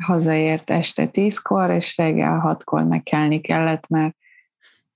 [0.03, 4.15] hazaért este tízkor, és reggel hatkor megkelni kellett, mert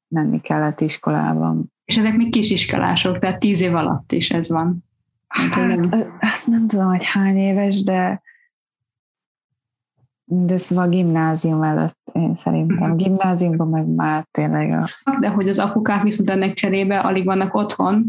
[0.07, 1.73] menni kellett iskolában.
[1.85, 4.85] És ezek még kisiskolások, tehát tíz év alatt is ez van.
[5.27, 5.79] Hát,
[6.19, 8.21] azt nem tudom, hogy hány éves, de
[10.29, 12.89] de szóval a gimnázium előtt, én szerintem.
[12.89, 12.97] Mhm.
[12.97, 14.85] gimnáziumban meg már tényleg a...
[15.19, 18.03] De hogy az apukák viszont ennek cserébe alig vannak otthon,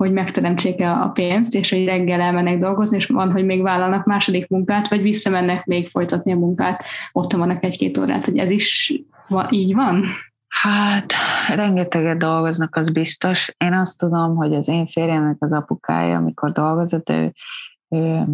[0.00, 4.48] hogy megteremtsék a pénzt, és hogy reggel elmennek dolgozni, és van, hogy még vállalnak második
[4.48, 6.82] munkát, vagy visszamennek még folytatni a munkát,
[7.12, 8.94] ott vannak egy-két órát, hogy ez is
[9.28, 10.04] van, így van?
[10.48, 11.12] Hát,
[11.54, 13.54] rengeteget dolgoznak, az biztos.
[13.58, 17.32] Én azt tudom, hogy az én férjemnek az apukája, amikor dolgozott, ő,
[17.88, 18.24] ő,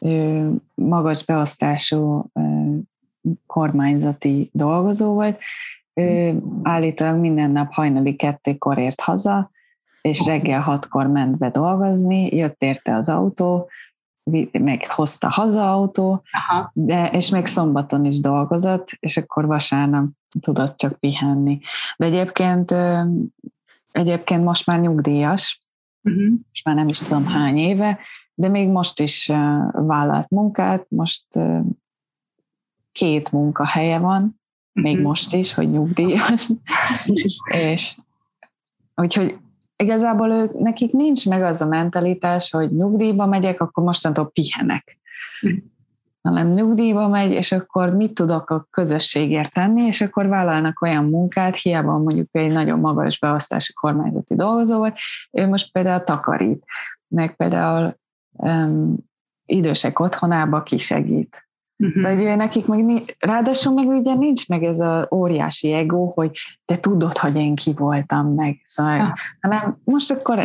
[0.00, 2.30] ő magas beosztású
[3.46, 5.40] kormányzati dolgozó volt.
[5.94, 9.50] Ő állítólag minden nap hajnali kettékor ért haza,
[10.00, 13.68] és reggel hatkor ment be dolgozni, jött érte az autó,
[14.52, 16.70] meg hozta haza autó, Aha.
[16.74, 20.08] de, és még szombaton is dolgozott, és akkor vasárnap
[20.40, 21.60] tudott csak pihenni.
[21.96, 22.74] De egyébként,
[23.90, 25.60] egyébként most már nyugdíjas,
[26.02, 26.32] uh-huh.
[26.52, 27.98] és már nem is tudom hány éve,
[28.34, 29.26] de még most is
[29.72, 31.24] vállalt munkát, most
[32.92, 34.40] két munkahelye van,
[34.72, 35.08] még uh-huh.
[35.08, 36.50] most is, hogy nyugdíjas,
[37.44, 37.96] és
[38.94, 39.38] úgyhogy
[39.80, 44.98] igazából ők, nekik nincs meg az a mentalitás, hogy nyugdíjba megyek, akkor mostantól pihenek.
[45.46, 45.56] Mm.
[46.22, 51.56] Hanem nyugdíjba megy, és akkor mit tudok a közösségért tenni, és akkor vállalnak olyan munkát,
[51.56, 54.98] hiába mondjuk egy nagyon magas beosztási kormányzati dolgozó volt,
[55.30, 56.64] ő most például takarít,
[57.08, 57.96] meg például
[58.30, 58.96] um,
[59.44, 61.48] idősek otthonába kisegít.
[61.80, 61.98] Uh-huh.
[61.98, 66.30] Szóval hogy nekik meg, ráadásul meg ugye nincs meg ez az óriási ego, hogy
[66.64, 68.60] te tudod, hogy én ki voltam meg.
[68.64, 69.14] Szóval, ja.
[69.40, 70.38] hanem most akkor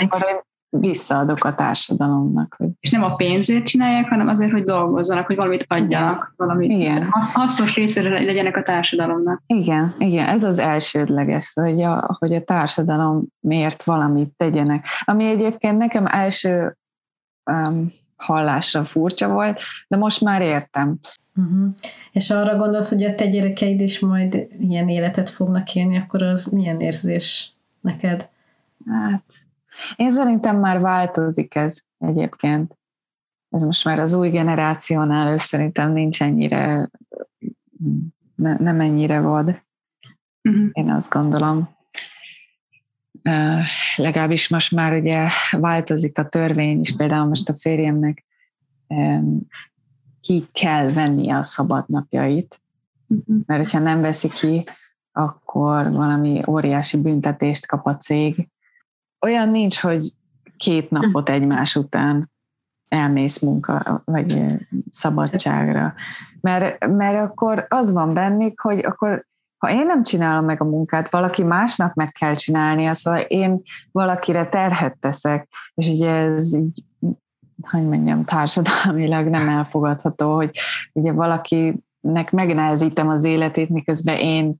[0.00, 2.54] akkor visszaadok a társadalomnak.
[2.58, 2.68] Hogy...
[2.80, 7.08] És nem a pénzért csinálják, hanem azért, hogy dolgozzanak, hogy valamit adjanak, valamit igen.
[7.32, 9.42] hasznos részére legyenek a társadalomnak.
[9.46, 14.86] Igen, igen, ez az elsődleges, hogy a, hogy a társadalom miért valamit tegyenek.
[15.04, 16.76] Ami egyébként nekem első
[17.50, 20.98] um, hallásra furcsa volt, de most már értem.
[21.36, 21.74] Uh-huh.
[22.12, 26.46] És arra gondolsz, hogy a te gyerekeid is majd ilyen életet fognak élni, akkor az
[26.46, 28.28] milyen érzés neked?
[28.86, 29.22] Hát,
[29.96, 32.78] én szerintem már változik ez egyébként.
[33.50, 36.90] Ez most már az új generációnál ez szerintem nincs ennyire,
[38.34, 39.62] ne, nem ennyire vad.
[40.42, 40.68] Uh-huh.
[40.72, 41.78] Én azt gondolom.
[43.96, 48.24] Legalábbis most már ugye változik a törvény is, például most a férjemnek
[50.20, 52.60] ki kell vennie a szabadnapjait,
[53.06, 53.36] uh-huh.
[53.46, 54.64] mert hogyha nem veszi ki,
[55.12, 58.48] akkor valami óriási büntetést kap a cég,
[59.20, 60.12] olyan nincs, hogy
[60.56, 62.30] két napot egymás után
[62.88, 64.42] elmész munka, vagy
[64.90, 65.94] szabadságra.
[66.40, 69.26] Mert, mert akkor az van bennük, hogy akkor
[69.60, 74.46] ha én nem csinálom meg a munkát, valaki másnak meg kell csinálnia, szóval én valakire
[74.48, 76.84] terhet teszek, és ugye ez így,
[77.70, 80.50] hogy mondjam, társadalmilag nem elfogadható, hogy
[80.92, 84.56] ugye valakinek megnehezítem az életét, miközben én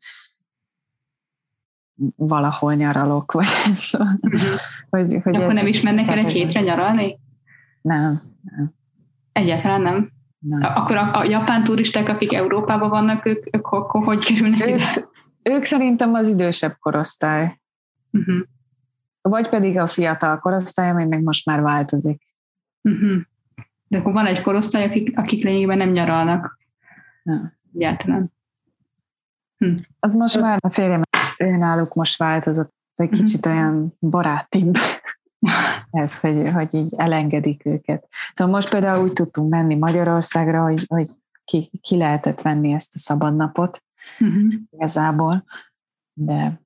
[2.16, 3.46] valahol nyaralok, vagy
[3.90, 4.20] szóval,
[4.90, 7.18] hogy, hogy Akkor nem is mennek el egy hétre nyaralni?
[7.82, 8.74] Nem, nem.
[9.32, 10.10] Egyáltalán nem?
[10.40, 10.61] Nem.
[10.62, 14.81] Akkor a, a japán turisták, akik Európában vannak, ők, ők akkor hogy kerülnek ők,
[15.42, 17.61] ők szerintem az idősebb korosztály.
[18.11, 18.40] Uh-huh.
[19.22, 22.22] Vagy pedig a fiatal korosztály, ami meg most már változik.
[22.83, 23.20] Uh-huh.
[23.88, 26.59] De akkor van egy korosztály, akik, akik lényegében nem nyaralnak.
[27.22, 27.53] Ja.
[27.74, 28.33] Egyáltalán.
[29.57, 29.76] Hm.
[30.00, 31.03] Hát most már a férjem
[31.38, 33.24] ő náluk most változott, egy mhm.
[33.24, 34.76] kicsit olyan barátibb
[35.90, 38.07] ez, hogy, hogy így elengedik őket.
[38.33, 41.11] Szóval most például úgy tudtunk menni Magyarországra, hogy, hogy
[41.44, 43.85] ki, ki lehetett venni ezt a szabadnapot
[44.20, 44.53] uh-huh.
[44.70, 45.44] igazából,
[46.12, 46.61] de,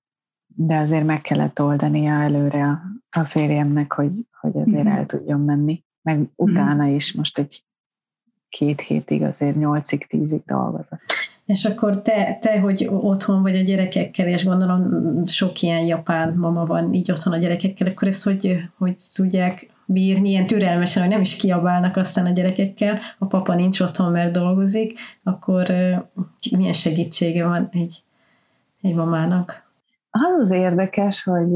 [0.47, 2.81] de azért meg kellett oldania előre a,
[3.21, 4.99] a férjemnek, hogy, hogy azért uh-huh.
[4.99, 5.85] el tudjon menni.
[6.03, 6.95] Meg utána uh-huh.
[6.95, 7.65] is most egy
[8.49, 11.01] két hétig, azért nyolcig, tízig dolgozott.
[11.47, 16.67] És akkor te, te, hogy otthon vagy a gyerekekkel, és gondolom sok ilyen japán mama
[16.67, 21.21] van így otthon a gyerekekkel, akkor ezt hogy, hogy tudják bírni, ilyen türelmesen, hogy nem
[21.21, 25.67] is kiabálnak aztán a gyerekekkel, a papa nincs otthon, mert dolgozik, akkor
[26.57, 28.03] milyen segítsége van egy,
[28.81, 29.73] egy mamának?
[30.11, 31.53] Az az érdekes, hogy,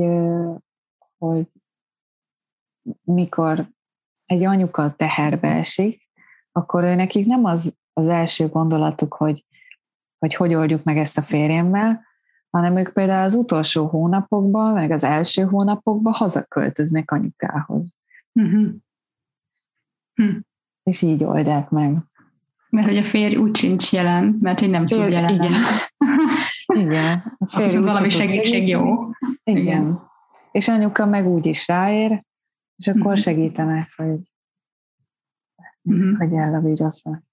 [1.19, 1.47] hogy
[3.05, 3.69] mikor
[4.27, 6.09] egy anyuka teherbe esik,
[6.53, 9.45] akkor ő nekik nem az az első gondolatuk, hogy
[10.19, 12.07] hogy hogy oldjuk meg ezt a férjemmel,
[12.51, 17.97] hanem ők például az utolsó hónapokban, meg az első hónapokban hazaköltöznek anyukához.
[18.33, 18.69] Uh-huh.
[20.15, 20.37] Hm.
[20.83, 21.97] És így oldják meg.
[22.71, 25.35] Mert hogy a férj úgy sincs jelen, mert hogy nem férj, tud jelen.
[25.35, 25.53] Igen.
[26.87, 27.37] igen.
[27.39, 29.11] A férj úgy valami segítség jó.
[29.45, 29.63] Igen.
[29.63, 30.01] igen.
[30.51, 32.25] És anyuka meg úgy is ráér,
[32.77, 33.17] és akkor uh-huh.
[33.17, 34.33] segítenek, hogy,
[35.83, 36.17] uh-huh.
[36.19, 37.28] hogy el a vírusszal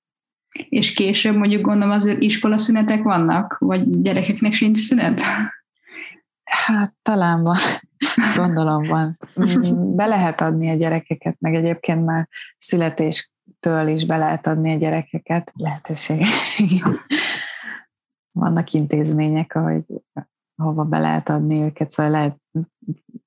[0.70, 5.22] és később mondjuk gondolom azért iskolaszünetek vannak, vagy gyerekeknek sincs szünet?
[6.44, 7.58] Hát talán van,
[8.36, 9.20] gondolom van.
[9.96, 15.52] Be lehet adni a gyerekeket, meg egyébként már születéstől is be lehet adni a gyerekeket.
[15.56, 16.26] Lehetőség.
[18.32, 19.84] Vannak intézmények, ahogy
[20.56, 22.38] hova be lehet adni őket, szóval lehet,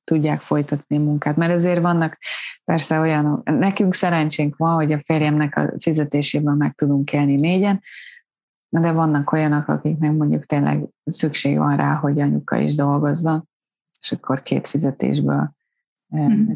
[0.09, 1.37] tudják folytatni a munkát.
[1.37, 2.19] Mert azért vannak
[2.65, 7.83] persze olyan, nekünk szerencsénk van, hogy a férjemnek a fizetésében meg tudunk élni négyen,
[8.69, 13.49] de vannak olyanok, akiknek mondjuk tényleg szükség van rá, hogy anyuka is dolgozzon,
[14.01, 15.51] és akkor két fizetésből
[16.17, 16.51] mm.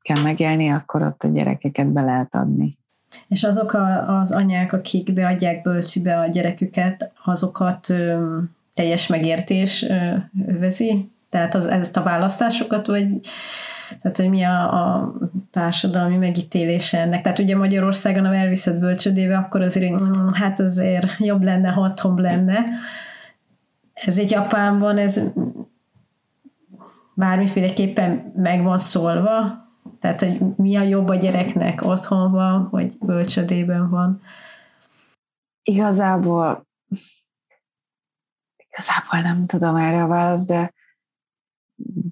[0.00, 2.78] kell megélni, akkor ott a gyerekeket be lehet adni.
[3.28, 8.38] És azok a, az anyák, akik beadják bölcsibe a gyereküket, azokat ö,
[8.74, 11.13] teljes megértés ö, övezi?
[11.34, 13.06] Tehát az, ezt a választásokat, vagy
[14.00, 15.12] tehát, hogy mi a, a
[15.50, 17.22] társadalmi megítélése ennek.
[17.22, 21.80] Tehát ugye Magyarországon, ha elviszed bölcsödébe, akkor azért, hogy mm, hát azért jobb lenne, ha
[21.80, 22.64] otthon lenne.
[23.92, 25.20] Ez egy Japánban, ez
[27.14, 29.64] bármiféleképpen meg van szólva,
[30.00, 34.20] tehát, hogy mi a jobb a gyereknek, otthon van, vagy bölcsödében van.
[35.62, 36.66] Igazából
[38.76, 40.73] igazából nem tudom erre a választ, de,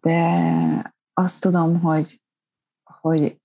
[0.00, 2.20] de azt tudom, hogy,
[3.00, 3.40] hogy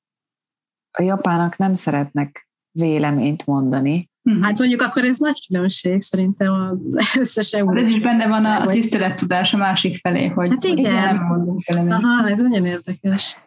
[0.92, 4.44] a japának nem szeretnek véleményt mondani, Uh-huh.
[4.44, 7.78] Hát mondjuk akkor ez nagy különbség szerintem az összes EU.
[7.78, 11.16] Ez is benne van a, a tisztelettudás a másik felé, hogy hát igen.
[11.16, 11.92] nem mondunk el.
[11.92, 13.38] Aha, ez nagyon érdekes.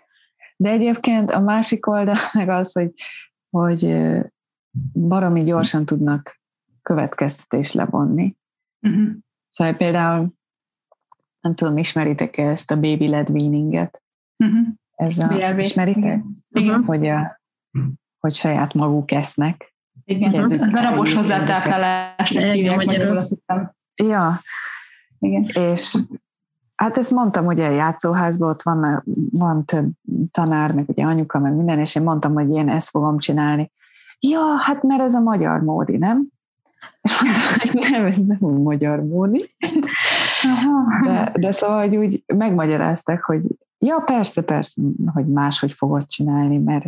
[0.56, 2.92] De egyébként a másik oldal meg az, hogy,
[3.50, 3.96] hogy
[4.92, 6.40] baromi gyorsan tudnak
[6.82, 8.36] következtetés levonni.
[8.80, 9.08] Uh-huh.
[9.48, 10.34] Szóval például
[11.40, 14.02] nem tudom, ismeritek-e ezt a baby led weaninget?
[14.36, 14.66] Uh-huh.
[14.96, 15.58] Ez a, BLB.
[15.58, 16.22] ismeritek?
[16.50, 16.84] Igen.
[16.84, 17.40] Hogy, a,
[18.20, 19.74] hogy saját maguk esznek.
[20.04, 23.72] Igen, ez a darabos hozzátáplálásra hívják magyarul, azt hiszem.
[23.94, 24.40] Ja,
[25.18, 25.42] Igen.
[25.42, 25.96] és
[26.74, 29.90] hát ezt mondtam ugye a játszóházban, ott van, van több
[30.30, 33.72] tanár, meg ugye anyuka, meg minden, és én mondtam, hogy én ezt fogom csinálni.
[34.18, 36.28] Ja, hát mert ez a magyar módi, nem?
[37.00, 39.50] És mondtam, hogy nem, ez nem a magyar módi.
[41.02, 43.46] De, de szóval, hogy úgy megmagyarázták, hogy
[43.78, 46.84] ja, persze, persze, hogy máshogy fogod csinálni, mert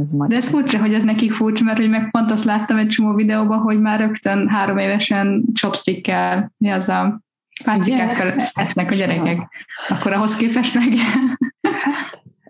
[0.00, 0.28] ez magyar.
[0.28, 3.14] De ez furcsa, hogy ez nekik furcsa, mert hogy meg pont azt láttam egy csomó
[3.14, 7.20] videóban, hogy már rögtön három évesen chopstickkel, mi az a
[7.64, 9.48] pácikákkal esznek a gyerekek.
[9.88, 10.88] Akkor ahhoz képest meg...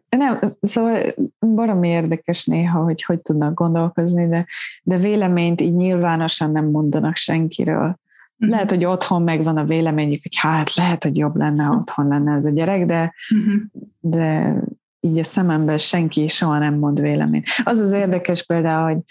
[0.09, 1.03] Nem, szóval
[1.41, 4.47] baromi érdekes néha, hogy hogy tudnak gondolkozni, de,
[4.83, 7.99] de véleményt így nyilvánosan nem mondanak senkiről.
[8.39, 8.55] Uh-huh.
[8.55, 12.33] Lehet, hogy otthon megvan a véleményük, hogy hát lehet, hogy jobb lenne, ha otthon lenne
[12.33, 13.63] ez a gyerek, de, uh-huh.
[14.01, 14.55] de
[15.01, 17.47] így a szememben senki soha nem mond véleményt.
[17.65, 19.03] Az az érdekes például, hogy,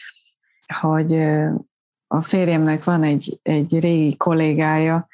[0.79, 1.13] hogy
[2.07, 5.07] a férjemnek van egy, egy régi kollégája,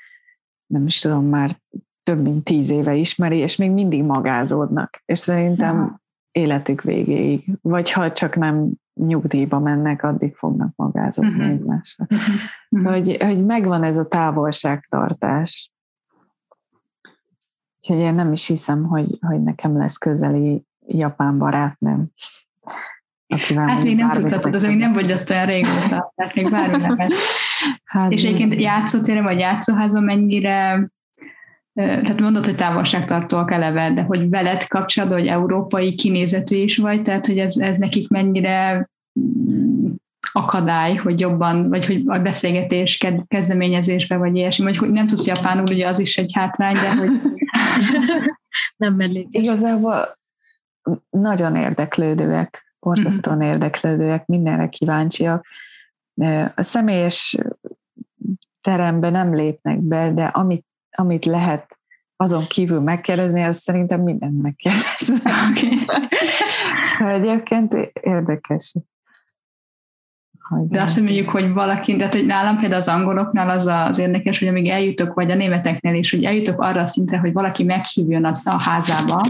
[0.65, 1.59] nem is tudom, már
[2.03, 5.01] több mint tíz éve ismeri, és még mindig magázódnak.
[5.05, 6.01] És szerintem ja.
[6.31, 11.51] életük végéig, vagy ha csak nem nyugdíjba mennek, addig fognak magázódni uh-huh.
[11.51, 12.05] egymásra.
[12.09, 12.35] Uh-huh.
[12.69, 15.71] Szóval, hogy, hogy megvan ez a távolságtartás.
[17.79, 22.11] Úgyhogy én nem is hiszem, hogy, hogy nekem lesz közeli japán barátnőm.
[23.27, 26.81] Akivel hát még nem tudhatod, az még nem vagy ott olyan régóta, tehát még bármi
[26.81, 27.13] lehet.
[27.83, 30.89] Hát És egyébként játszótérem vagy játszóházban mennyire
[31.73, 37.25] tehát mondod, hogy távolságtartóak eleve, de hogy veled kapcsolatban, hogy európai kinézetű is vagy, tehát
[37.25, 39.91] hogy ez, ez nekik mennyire mm,
[40.31, 45.63] akadály, hogy jobban, vagy hogy a beszélgetés kezdeményezésbe, vagy ilyesmi, vagy hogy nem tudsz japánul,
[45.63, 47.09] ugye az is egy hátrány, de hogy...
[48.77, 49.43] nem mellékes.
[49.43, 50.19] Igazából
[51.09, 53.47] nagyon érdeklődőek, borzasztóan mm-hmm.
[53.47, 55.45] érdeklődőek, mindenre kíváncsiak.
[56.55, 57.37] A személyes
[58.61, 61.79] terembe nem lépnek be, de amit, amit lehet
[62.15, 65.21] azon kívül megkérdezni, az szerintem mindent megkérdeznek.
[65.49, 65.77] Okay.
[66.97, 68.73] szóval egyébként érdekes.
[70.39, 74.39] Hogy De azt mondjuk, hogy valaki, tehát hogy nálam például az angoloknál az az érdekes,
[74.39, 78.23] hogy amíg eljutok, vagy a németeknél is, hogy eljutok arra a szintre, hogy valaki meghívjon
[78.23, 79.21] a, a házába,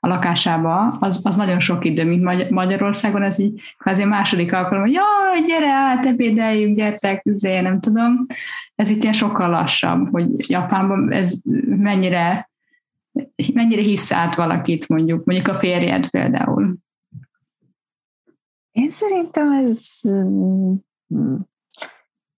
[0.00, 4.82] a lakásába, az, az nagyon sok idő, mint Magyarországon, ez így kvázi a második alkalom,
[4.82, 8.26] hogy jaj, gyere át, ebédeljünk, gyertek, azért nem tudom.
[8.74, 12.50] Ez itt ilyen sokkal lassabb, hogy Japánban ez mennyire,
[13.52, 16.76] mennyire hisz át valakit, mondjuk, mondjuk a férjed például.
[18.70, 20.00] Én szerintem ez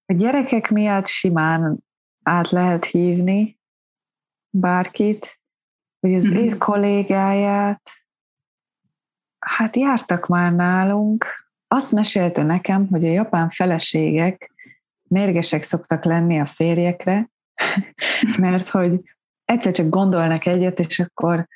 [0.06, 1.84] a gyerekek miatt simán
[2.22, 3.58] át lehet hívni
[4.50, 5.40] bárkit,
[6.00, 6.36] hogy az mm-hmm.
[6.36, 7.90] ő kollégáját,
[9.38, 11.26] hát jártak már nálunk,
[11.68, 14.52] azt mesélte nekem, hogy a japán feleségek
[15.08, 17.30] mérgesek szoktak lenni a férjekre,
[18.38, 19.00] mert hogy
[19.44, 21.46] egyszer csak gondolnak egyet, és akkor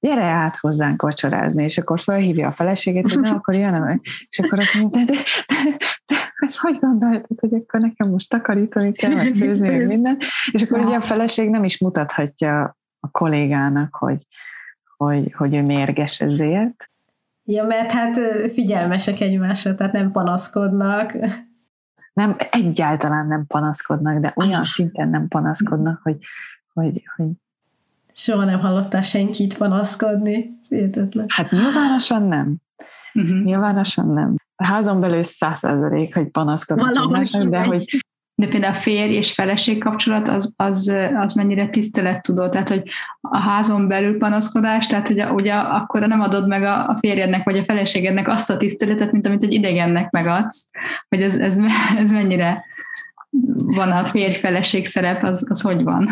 [0.00, 4.58] gyere át hozzánk vacsorázni, és akkor felhívja a feleséget, hogy na, akkor jön, és akkor
[4.58, 9.14] azt mondja, de, de, de, de ezt hogy gondoltad, hogy akkor nekem most takarítani kell,
[9.14, 10.18] meg főzni, meg minden,
[10.52, 14.22] és akkor ugye a feleség nem is mutathatja a kollégának, hogy,
[14.96, 16.90] hogy, hogy ő mérges ezért.
[17.44, 18.18] Ja, mert hát
[18.52, 21.16] figyelmesek egymásra, tehát nem panaszkodnak.
[22.18, 26.16] Nem, egyáltalán nem panaszkodnak, de olyan szinten nem panaszkodnak, hogy,
[26.72, 27.26] hogy, hogy
[28.12, 30.58] Soha nem hallottál senkit panaszkodni.
[30.68, 31.24] Hihetetlen.
[31.28, 32.56] Hát nyilvánosan nem.
[33.14, 33.42] Uh-huh.
[33.44, 34.34] Nyilvánosan nem.
[34.56, 38.04] A házon belül százszerzelék, hogy panaszkodnak, de hogy
[38.40, 42.82] de például a férj és feleség kapcsolat az, az, az mennyire tisztelettudó, tehát hogy
[43.20, 47.58] a házon belül panaszkodás, tehát hogy ugye akkor nem adod meg a, a férjednek vagy
[47.58, 50.70] a feleségednek azt a tiszteletet, mint amit egy idegennek megadsz,
[51.08, 51.58] hogy ez, ez,
[51.96, 52.64] ez mennyire
[53.56, 56.08] van a férj-feleség szerep, az, az hogy van?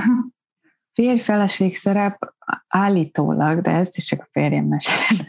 [0.92, 2.34] Férj-feleség szerep
[2.68, 5.26] állítólag, de ezt is csak a férjem mesél,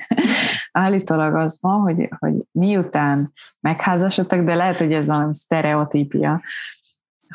[0.71, 3.27] állítólag az van, hogy, hogy miután
[3.59, 6.41] megházasodtak, de lehet, hogy ez valami sztereotípia,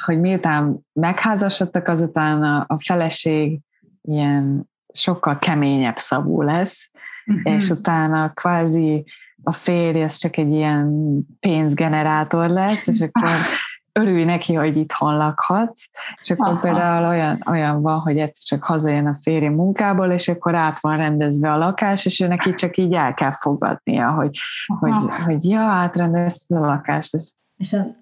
[0.04, 3.60] hogy miután megházasodtak, azután a, a feleség
[4.02, 6.90] ilyen sokkal keményebb szabú lesz,
[7.26, 7.54] uh-huh.
[7.54, 9.04] és utána kvázi
[9.42, 13.34] a férj az csak egy ilyen pénzgenerátor lesz, és akkor
[13.92, 15.88] örülj neki, hogy itthon lakhatsz,
[16.20, 16.60] és akkor Aha.
[16.60, 20.96] például olyan, olyan van, hogy egyszer csak hazajön a férje munkából, és akkor át van
[20.96, 24.38] rendezve a lakás, és ő neki csak így el kell fogadnia, hogy,
[24.78, 27.16] hogy, hogy ja, átrendezte a lakást.
[27.56, 28.01] És a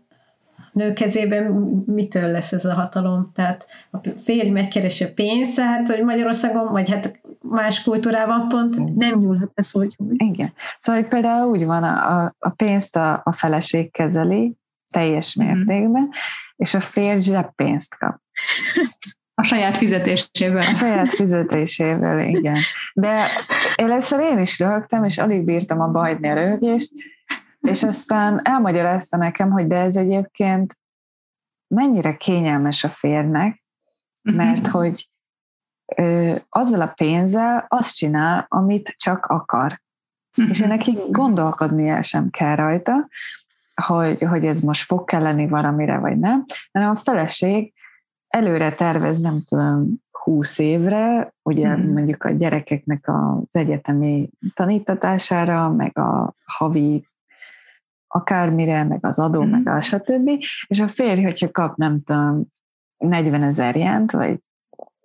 [0.73, 1.53] nő kezében
[1.87, 3.31] mitől lesz ez a hatalom?
[3.35, 9.19] Tehát a férj megkeresi a pénzt, hát, hogy Magyarországon, vagy hát más kultúrában pont nem
[9.19, 9.97] nyúlhat ez, hogy...
[10.17, 10.53] Igen.
[10.79, 14.57] Szóval hogy például úgy van, a, a pénzt a, a feleség kezeli,
[14.93, 15.47] teljes mhm.
[15.47, 16.11] mértékben, mm.
[16.57, 18.21] és a férj zseppénzt kap.
[19.35, 20.59] A saját fizetéséből.
[20.59, 22.57] A saját fizetéséből, igen.
[22.95, 23.27] De
[23.77, 26.93] először én is röhögtem, és alig bírtam a bajni a röhögést,
[27.61, 30.79] és aztán elmagyarázta nekem, hogy de ez egyébként
[31.67, 33.65] mennyire kényelmes a férnek,
[34.23, 34.37] mhm.
[34.37, 35.11] mert hogy
[35.97, 39.81] ö, azzal a pénzzel azt csinál, amit csak akar.
[40.49, 40.69] És mhm.
[40.69, 43.09] neki gondolkodnia sem kell rajta,
[43.87, 47.73] hogy, hogy ez most fog kelleni valamire, vagy nem, hanem a feleség
[48.29, 51.93] előre tervez, nem tudom, húsz évre, ugye mm.
[51.93, 57.09] mondjuk a gyerekeknek az egyetemi tanítatására, meg a havi
[58.13, 59.51] akármire, meg az adó, mm.
[59.51, 60.29] meg a stb.
[60.67, 62.47] És a férj, hogyha kap, nem tudom,
[62.97, 64.39] 40 ezer jent, vagy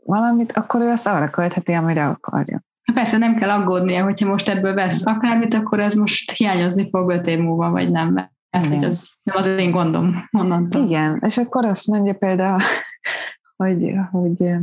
[0.03, 2.61] valamit, akkor ő azt arra költheti, amire akarja.
[2.93, 7.27] Persze nem kell aggódnia, hogyha most ebből vesz akármit, akkor ez most hiányozni fog öt
[7.27, 8.29] év múlva, vagy nem.
[8.49, 10.83] Hát, hogy ez nem az én gondom onnantól.
[10.83, 12.59] Igen, és akkor azt mondja például,
[13.63, 14.53] hogy, hogy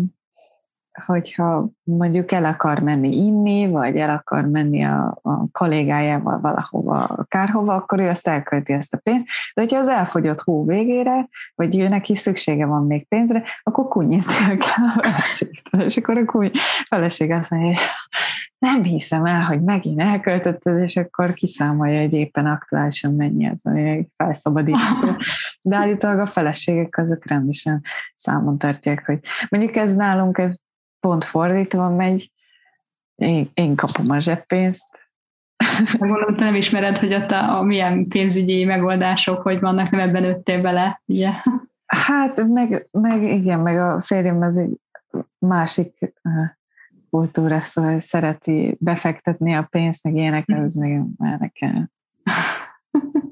[1.06, 7.74] hogyha mondjuk el akar menni inni, vagy el akar menni a, a kollégájával valahova, akárhova,
[7.74, 9.26] akkor ő azt elkölti ezt a pénzt.
[9.54, 14.56] De hogyha az elfogyott hó végére, vagy ő neki szüksége van még pénzre, akkor kunyiznia
[14.58, 15.84] kell a.
[15.84, 16.50] És akkor a kuny,
[16.88, 17.78] feleség azt mondja, hogy
[18.58, 24.08] nem hiszem el, hogy megint elköltötted, és akkor kiszámolja, hogy éppen aktuálisan mennyi az, ami
[24.16, 25.16] felszabadítható.
[25.62, 27.82] De állítólag a feleségek azok rendesen
[28.14, 29.18] számon tartják, hogy
[29.48, 30.58] mondjuk ez nálunk, ez
[31.02, 32.32] pont fordítva megy,
[33.14, 35.10] én, én kapom a zseppénzt.
[35.98, 40.60] Gondolom, nem ismered, hogy ott a, a milyen pénzügyi megoldások, hogy vannak, nem ebben öttél
[40.60, 41.30] bele, ugye?
[41.86, 44.80] Hát, meg, meg igen, meg a férjem az egy
[45.38, 46.12] másik
[47.10, 51.90] kultúra, szóval szereti befektetni a pénzt, meg ilyenek, az meg már nekem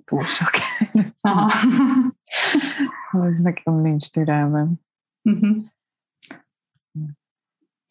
[0.04, 0.50] túl sok.
[3.30, 4.72] Ez nekem nincs türelmem.
[5.22, 5.56] Uh-huh.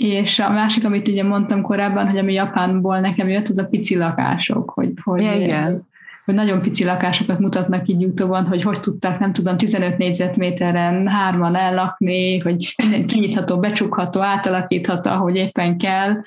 [0.03, 3.97] És a másik, amit ugye mondtam korábban, hogy ami Japánból nekem jött, az a pici
[3.97, 5.87] lakások, hogy, hogy, ja, igen.
[6.25, 11.55] hogy nagyon pici lakásokat mutatnak így youtube hogy hogy tudtak, nem tudom, 15 négyzetméteren hárman
[11.55, 16.21] ellakni, hogy minden kinyitható, becsukható, átalakítható, ahogy éppen kell,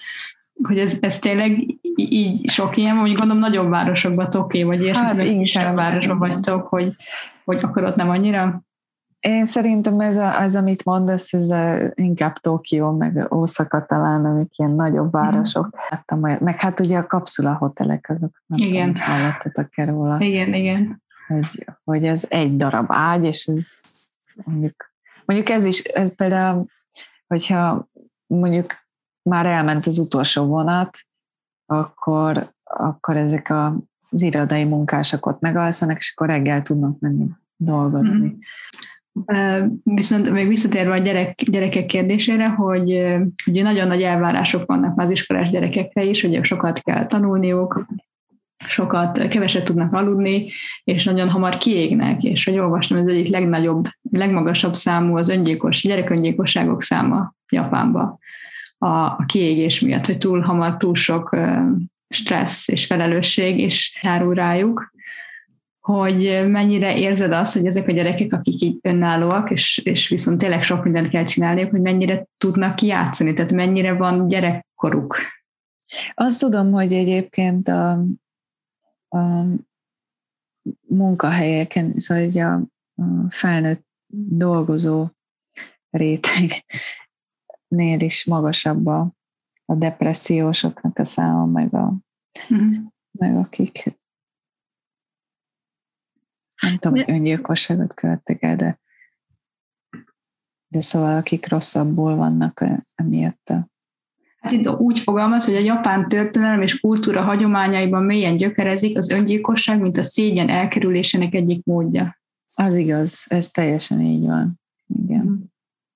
[0.63, 5.23] hogy ez, ez tényleg így sok ilyen, hogy gondolom nagyobb városokban Toké, vagy és hát,
[5.23, 6.93] inkább városban vagytok, hogy,
[7.45, 8.63] hogy akkor ott nem annyira?
[9.23, 14.59] Én szerintem ez, a, az, amit mondasz, ez a, inkább Tokió, meg Osaka talán, amik
[14.59, 15.23] ilyen nagyobb mhm.
[15.23, 15.67] városok.
[15.67, 15.79] Mm.
[15.91, 18.93] Láttam meg hát ugye a kapszula hotelek, azok nem igen.
[18.93, 20.21] tudom, hallattatok-e róla.
[20.21, 21.03] Igen, igen.
[21.27, 23.67] Hogy, hogy ez egy darab ágy, és ez
[24.35, 24.93] mondjuk,
[25.25, 26.67] mondjuk ez is, ez például,
[27.27, 27.89] hogyha
[28.27, 28.75] mondjuk
[29.23, 30.99] már elment az utolsó vonat,
[31.67, 33.67] akkor, akkor ezek a,
[34.11, 38.29] az irodai munkások ott megalszanak, és akkor reggel tudnak menni dolgozni.
[38.29, 38.39] Mm.
[39.83, 45.51] Viszont még visszatérve a gyerek, gyerekek kérdésére, hogy, hogy nagyon nagy elvárások vannak az iskolás
[45.51, 47.87] gyerekekre is, hogy sokat kell tanulniuk,
[48.69, 50.49] sokat, keveset tudnak aludni,
[50.85, 56.83] és nagyon hamar kiégnek, és hogy olvastam, ez egyik legnagyobb, legmagasabb számú az öngyilkos, gyereköngyilkosságok
[56.83, 58.19] száma Japánban
[58.79, 61.37] a, a kiégés miatt, hogy túl hamar, túl sok
[62.09, 64.93] stressz és felelősség is járul rájuk
[65.83, 70.63] hogy mennyire érzed azt, hogy ezek a gyerekek, akik így önállóak, és, és viszont tényleg
[70.63, 75.17] sok mindent kell csinálniuk, hogy mennyire tudnak játszani, tehát mennyire van gyerekkoruk?
[76.15, 77.91] Azt tudom, hogy egyébként a,
[79.09, 79.45] a
[80.89, 82.53] munkahelyeken, szóval hogy a,
[82.95, 83.87] a felnőtt
[84.29, 85.09] dolgozó
[85.91, 86.61] rétegnél
[87.99, 89.13] is magasabb a,
[89.65, 91.95] a depressziósoknak a száma, meg, a,
[92.51, 92.71] uh-huh.
[93.11, 94.01] meg akik
[96.63, 98.81] nem tudom, hogy öngyilkosságot követtek el, de,
[100.69, 103.53] de szóval akik rosszabbul vannak emiatt
[104.43, 109.81] Hát itt úgy fogalmaz, hogy a japán történelem és kultúra hagyományaiban mélyen gyökerezik az öngyilkosság,
[109.81, 112.21] mint a szégyen elkerülésének egyik módja.
[112.57, 114.61] Az igaz, ez teljesen így van.
[115.05, 115.25] Igen.
[115.25, 115.35] Mm.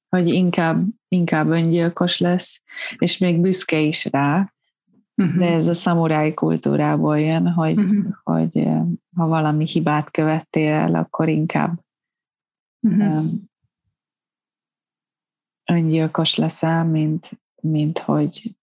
[0.08, 2.62] Hogy inkább, inkább öngyilkos lesz,
[2.98, 4.54] és még büszke is rá,
[5.16, 5.36] uh-huh.
[5.38, 8.14] de ez a szamuráj kultúrából jön, hogy, uh-huh.
[8.22, 8.68] hogy
[9.16, 11.80] ha valami hibát követtél el, akkor inkább
[12.80, 13.18] uh-huh.
[13.18, 13.50] um,
[15.64, 17.30] öngyilkos leszel, mint,
[17.62, 18.56] mint hogy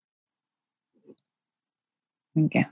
[2.33, 2.65] igen.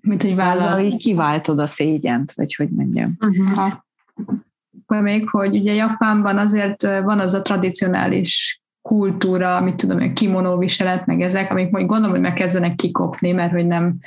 [0.00, 0.80] Mint hogy vállal.
[0.80, 3.16] Így kiváltod a szégyent, vagy hogy mondjam.
[3.26, 5.02] Uh-huh.
[5.02, 11.06] Még, hogy ugye Japánban azért van az a tradicionális kultúra, mit tudom, a kimonó viselet,
[11.06, 13.98] meg ezek, amik majd gondolom, hogy megkezdenek kikopni, mert hogy nem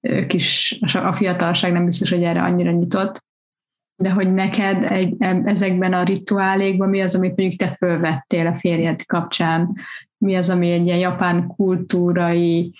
[0.00, 3.24] ők is, a fiatalság nem biztos, hogy erre annyira nyitott,
[3.96, 5.14] de hogy neked egy,
[5.44, 9.76] ezekben a rituálékban mi az, amit mondjuk te fölvettél a férjed kapcsán,
[10.18, 12.74] mi az, ami egy ilyen japán kultúrai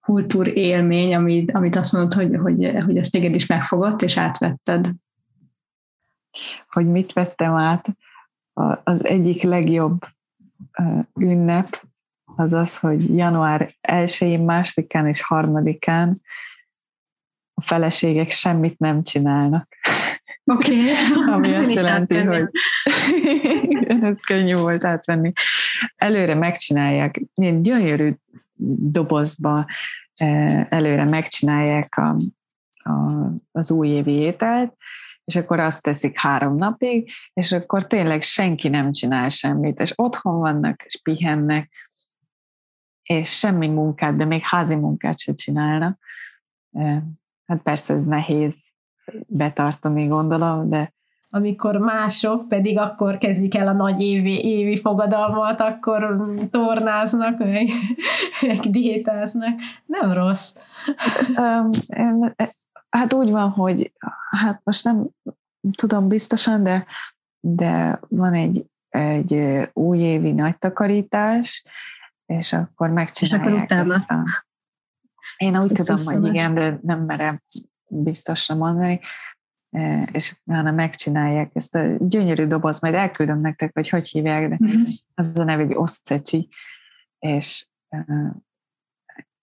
[0.00, 4.90] kultúr élmény, amit, amit azt mondod, hogy, hogy, hogy ezt téged is megfogott, és átvetted.
[6.68, 7.88] Hogy mit vettem át?
[8.84, 9.98] Az egyik legjobb
[11.20, 11.82] ünnep
[12.36, 16.22] az az, hogy január 1-én, másodikán és harmadikán
[17.54, 19.68] a feleségek semmit nem csinálnak.
[20.44, 20.78] Oké.
[20.80, 20.94] Okay.
[21.34, 22.48] Ami azt jelenti, hogy
[24.02, 25.32] ez könnyű volt átvenni.
[25.96, 28.14] Előre megcsinálják, ilyen gyönyörű
[28.90, 29.66] dobozba
[30.68, 32.16] előre megcsinálják a,
[32.90, 34.76] a, az újévi ételt,
[35.30, 40.38] és akkor azt teszik három napig, és akkor tényleg senki nem csinál semmit, és otthon
[40.38, 41.70] vannak, és pihennek,
[43.02, 45.98] és semmi munkát, de még házi munkát se csinálnak.
[47.46, 48.56] Hát persze ez nehéz
[49.26, 50.92] betartani, gondolom, de
[51.32, 57.68] amikor mások pedig akkor kezdik el a nagy évi, évi fogadalmat, akkor tornáznak, meg,
[58.40, 59.60] meg diétáznak.
[59.86, 60.52] Nem rossz.
[62.90, 63.92] Hát úgy van, hogy
[64.30, 65.08] hát most nem
[65.76, 66.86] tudom biztosan, de,
[67.40, 71.64] de van egy, egy újévi nagy takarítás,
[72.26, 74.44] és akkor megcsinálják és akkor ezt a...
[75.36, 77.42] Én úgy tudom, hogy igen, de nem merem
[77.86, 79.00] biztosra mondani,
[80.12, 84.88] és utána megcsinálják ezt a gyönyörű doboz, majd elküldöm nektek, vagy hogy hívják, de uh-huh.
[85.14, 86.48] az a neve, hogy oszceci,
[87.18, 87.66] és,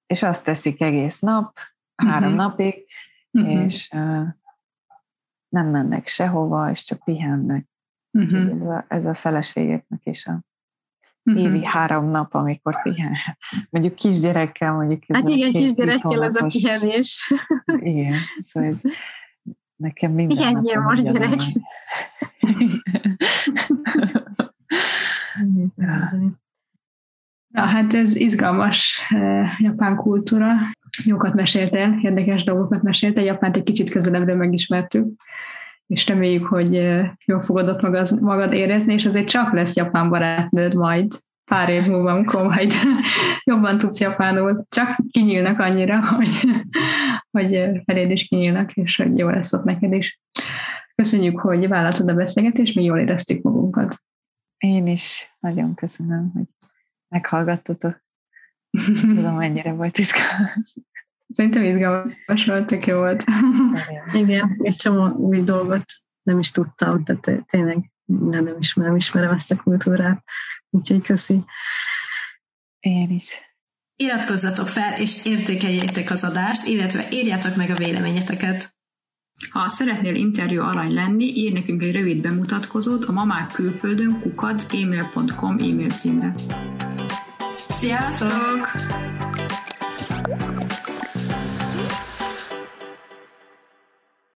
[0.05, 1.57] és azt teszik egész nap,
[1.95, 2.47] három uh-huh.
[2.47, 2.85] napig,
[3.37, 3.63] uh-huh.
[3.63, 3.89] és
[5.49, 7.67] nem mennek sehova, és csak pihennek.
[8.11, 8.55] Uh-huh.
[8.55, 10.43] Ez, a, ez a feleségeknek is a
[11.23, 11.43] uh-huh.
[11.43, 13.37] évi három nap, amikor pihenhet.
[13.69, 15.03] Mondjuk kisgyerekkel, mondjuk...
[15.07, 17.33] Ez hát igen, kisgyerekkel ez a pihenés.
[17.65, 18.81] Igen, szóval ez,
[19.75, 21.39] nekem minden Pihenjél most, gyerek!
[27.47, 29.01] Na, hát ez izgalmas
[29.57, 30.55] japán kultúra
[31.03, 35.07] jókat meséltél, érdekes dolgokat meséltél, Japánt egy kicsit közelebbről megismertük,
[35.87, 36.73] és reméljük, hogy
[37.25, 41.11] jól fogod ott magad, magad érezni, és azért csak lesz japán barátnőd majd
[41.45, 42.73] pár év múlva, amikor majd
[43.51, 46.29] jobban tudsz japánul, csak kinyílnak annyira, hogy,
[47.31, 50.21] hogy feléd is kinyílnak, és hogy jó lesz ott neked is.
[50.95, 54.01] Köszönjük, hogy vállaltad a beszélgetést, mi jól éreztük magunkat.
[54.57, 56.45] Én is nagyon köszönöm, hogy
[57.07, 58.05] meghallgattatok.
[59.01, 60.75] Tudom, mennyire volt izgalmas.
[61.29, 63.23] Szerintem izgalmas volt, tök jó volt.
[64.13, 65.85] Igen, egy csomó új dolgot
[66.23, 70.23] nem is tudtam, tehát tényleg nem, nem ismerem, ismerem ezt a kultúrát.
[70.69, 71.43] Úgyhogy köszi.
[72.79, 73.41] Én is.
[73.95, 78.75] Iratkozzatok fel, és értékeljétek az adást, illetve írjátok meg a véleményeteket.
[79.49, 85.57] Ha szeretnél interjú arany lenni, ír nekünk egy rövid bemutatkozót a mamák külföldön kukac e-mail.com
[85.59, 86.33] e-mail címre.
[87.79, 89.06] Sziasztok!